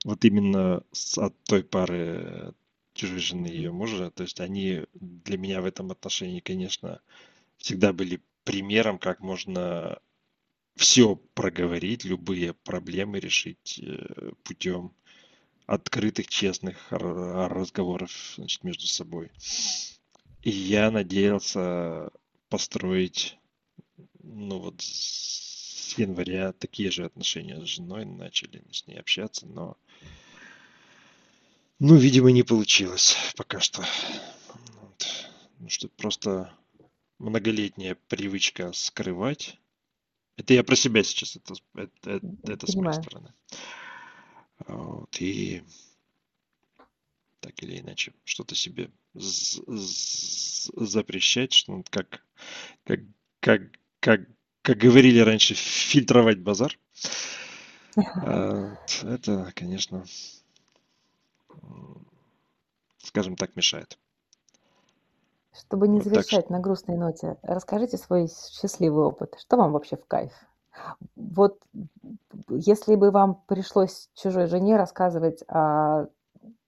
[0.04, 0.84] Вот именно
[1.18, 2.54] от той пары
[2.94, 4.12] чужой жены и ее мужа.
[4.12, 7.02] То есть они для меня в этом отношении, конечно,
[7.58, 10.00] всегда были примером, как можно
[10.76, 14.94] все проговорить, любые проблемы решить э, путем
[15.66, 19.32] открытых, честных разговоров значит, между собой.
[20.42, 22.10] И я надеялся
[22.50, 23.38] построить,
[24.24, 29.78] ну вот с января такие же отношения с женой, начали с ней общаться, но,
[31.80, 33.86] ну, видимо, не получилось пока что.
[34.82, 35.08] Вот.
[35.60, 36.54] Ну, что просто
[37.20, 39.60] многолетняя привычка скрывать.
[40.38, 43.34] Это я про себя сейчас, это, с- это, это, это с моей стороны.
[44.68, 45.64] Вот, и
[47.40, 48.92] так или иначе что-то себе
[50.76, 52.24] запрещать, что как,
[52.84, 53.00] как,
[53.40, 53.62] как,
[54.00, 54.22] как,
[54.62, 56.78] как говорили раньше, фильтровать базар.
[57.98, 60.06] А, Это, конечно,
[63.00, 63.98] скажем так, мешает.
[65.54, 69.36] Чтобы не Вот так завершать на грустной ноте, расскажите свой счастливый опыт.
[69.40, 70.32] Что вам вообще в кайф?
[71.16, 71.60] Вот
[72.50, 76.08] если бы вам пришлось чужой жене рассказывать, а,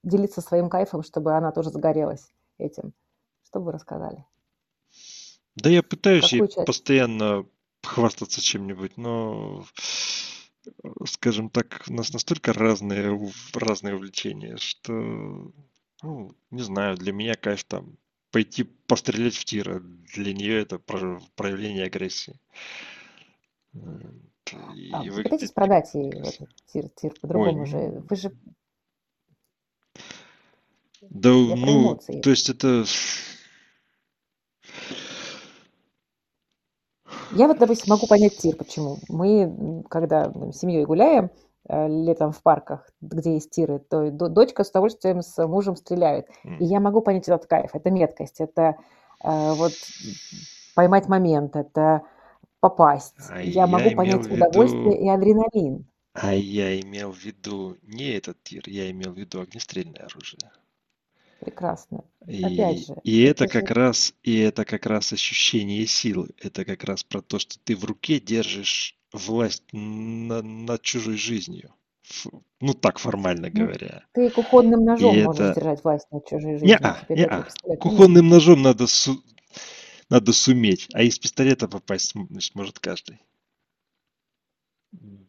[0.02, 2.92] делиться своим кайфом, чтобы она тоже загорелась этим,
[3.44, 4.24] что бы вы рассказали?
[5.56, 6.66] Да я пытаюсь ей часть?
[6.66, 7.46] постоянно
[7.82, 9.64] хвастаться чем-нибудь, но,
[11.06, 13.18] скажем так, у нас настолько разные,
[13.54, 14.92] разные увлечения, что,
[16.02, 17.96] ну, не знаю, для меня кайф там
[18.30, 19.80] пойти пострелять в тира,
[20.14, 22.40] для нее это про- проявление агрессии.
[24.92, 26.44] А, И вы пытаетесь продать прекрасно.
[26.44, 27.78] этот тир, тир Ой, по-другому же.
[27.78, 28.32] м, Вы же,
[31.10, 32.20] да, я ну, эмоции.
[32.20, 32.84] то есть это...
[37.36, 38.98] Я вот, допустим, могу понять тир, почему.
[39.08, 41.30] Мы, когда там, с семьей гуляем
[41.68, 46.28] э, летом в парках, где есть тиры, то до- дочка с удовольствием с мужем стреляет.
[46.60, 47.74] И я могу понять этот кайф.
[47.74, 48.76] Это меткость, это
[49.24, 49.72] э, вот
[50.76, 52.02] поймать момент, это
[52.68, 53.14] попасть.
[53.30, 55.04] А Я могу я имел понять в удовольствие виду...
[55.04, 55.84] и адреналин.
[56.14, 60.38] А я имел в виду не этот тир, я имел в виду огнестрельное оружие.
[61.40, 62.04] Прекрасно.
[62.22, 66.30] Опять И, же, и это это же как раз, и это как раз ощущение силы.
[66.38, 71.74] Это как раз про то, что ты в руке держишь власть на- над чужой жизнью.
[72.08, 74.04] Ф- Ну, так формально ну, говоря.
[74.12, 75.54] ты кухонным И ножом можешь это...
[75.54, 76.68] держать власть над чужой жизнью.
[76.68, 77.42] Не-а, такой не-а.
[77.42, 77.96] пистолет не нужен.
[77.96, 79.22] Кухонным ножом надо, су-
[80.10, 83.20] надо суметь, а из пистолета попасть значит, может каждый.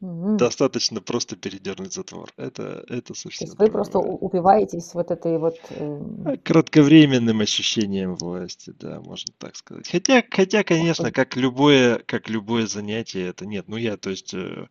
[0.01, 0.37] Мгм.
[0.37, 2.31] Достаточно просто передернуть затвор.
[2.37, 3.99] Это, это То есть совсем вы просто другое.
[3.99, 5.55] у- упиваетесь вот этой вот...
[5.71, 9.87] эм, А, Кратковременным ощущением власти, да, можно так сказать.
[9.89, 13.67] Хотя, хотя, конечно, как любое, как любое занятие, это нет.
[13.67, 14.67] Ну, я, то есть, э,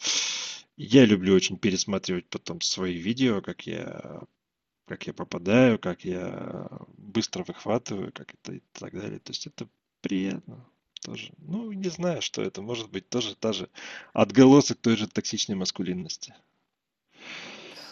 [0.76, 4.22] я люблю очень пересматривать потом свои видео, как я,
[4.86, 6.68] как я попадаю, как я
[6.98, 9.20] быстро выхватываю, как это и так далее.
[9.20, 9.68] То есть, это
[10.04, 10.64] приятно
[11.02, 11.32] тоже.
[11.38, 12.62] Ну, не знаю, что это.
[12.62, 13.68] Может быть, тоже та же
[14.12, 16.34] отголосок той же токсичной маскулинности.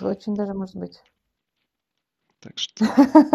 [0.01, 1.03] очень даже может быть.
[2.41, 2.85] Так что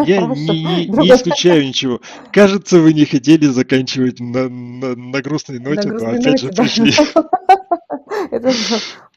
[0.06, 0.42] я Хорошо.
[0.42, 2.02] не, не, исключаю ничего.
[2.34, 6.48] Кажется, вы не хотели заканчивать на, на, на грустной На ноте, но грустной опять же
[6.48, 6.64] ноте, да.
[6.64, 6.94] пришли.
[8.32, 8.52] Это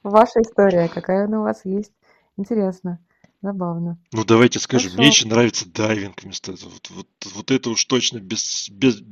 [0.04, 1.92] ваша история, какая она у вас есть.
[2.36, 3.00] Интересно,
[3.42, 3.98] забавно.
[4.12, 6.70] Ну, давайте скажем, мне еще нравится дайвинг вместо этого.
[6.70, 9.02] Вот, вот, вот это уж точно без, без,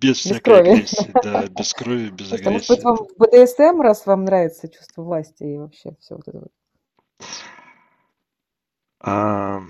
[0.00, 0.68] без всякой крови.
[0.70, 1.10] агрессии.
[1.22, 2.74] Да, без крови, без Слушайте, а может агрессии.
[2.74, 6.52] быть, вам в БДСМ, раз вам нравится чувство власти и вообще все вот это вот?
[9.00, 9.62] А,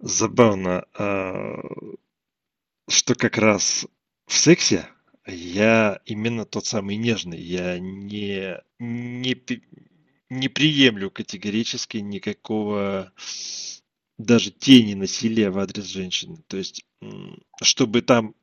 [0.00, 1.60] забавно, а,
[2.88, 3.86] что как раз
[4.26, 4.86] в сексе
[5.26, 7.40] я именно тот самый нежный.
[7.40, 9.36] Я не, не,
[10.30, 13.12] не приемлю категорически никакого
[14.16, 16.38] даже тени насилия в адрес женщины.
[16.48, 16.84] То есть,
[17.62, 18.34] чтобы там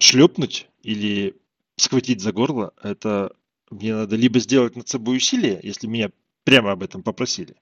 [0.00, 1.36] шлепнуть или
[1.76, 3.34] схватить за горло, это
[3.70, 6.10] мне надо либо сделать над собой усилие, если меня
[6.44, 7.56] прямо об этом попросили,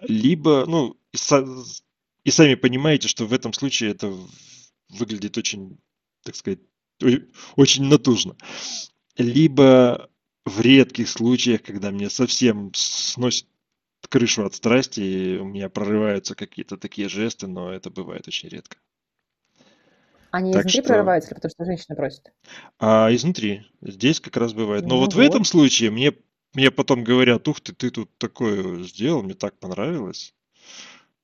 [0.00, 1.64] либо, ну, и, са-
[2.24, 4.14] и сами понимаете, что в этом случае это
[4.88, 5.78] выглядит очень,
[6.24, 6.60] так сказать,
[7.56, 8.36] очень натужно.
[9.16, 10.10] Либо
[10.44, 13.46] в редких случаях, когда мне совсем сносит
[14.08, 18.78] крышу от страсти, и у меня прорываются какие-то такие жесты, но это бывает очень редко.
[20.30, 22.32] Они Так изнутри что, прорываются, или потому что женщина просит?
[22.78, 24.86] а изнутри, здесь как раз бывает.
[24.86, 25.46] Но Ну вот в этом вот.
[25.48, 26.12] случае мне,
[26.54, 30.34] мне потом говорят, ух ты, ты тут такое сделал, мне так понравилось.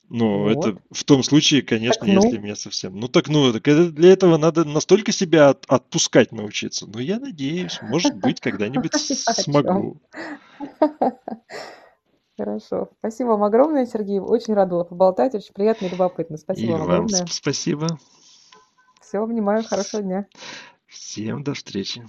[0.09, 0.81] Это Вот.
[0.93, 2.43] в том случае, Так конечно, если ну.
[2.43, 2.99] мне совсем...
[3.01, 6.87] Ну так ну, так это для этого надо настолько себя от- отпускать научиться.
[6.87, 10.01] Ну я надеюсь, может быть, когда-нибудь смогу.
[12.39, 12.91] Хорошо.
[12.99, 14.21] Спасибо вам огромное, Сергей.
[14.21, 15.35] Очень рада была поболтать.
[15.35, 16.37] Очень приятно и любопытно.
[16.37, 17.25] Спасибо И вам огромное.
[17.25, 17.99] сп- спасибо.
[19.07, 19.63] Все, обнимаю.
[19.63, 20.27] Хорошего дня.
[20.89, 22.05] Всем до встречи.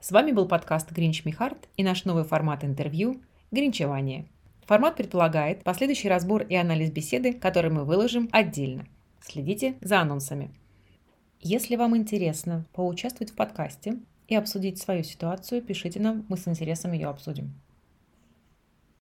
[0.00, 3.20] С вами был подкаст Гринч Михард и наш новый формат интервью
[3.50, 4.26] «Гринчевание».
[4.64, 8.86] Формат предполагает последующий разбор и анализ беседы, который мы выложим отдельно.
[9.20, 10.50] Следите за анонсами.
[11.40, 13.98] Если вам интересно поучаствовать в подкасте
[14.28, 17.52] и обсудить свою ситуацию, пишите нам, мы с интересом ее обсудим.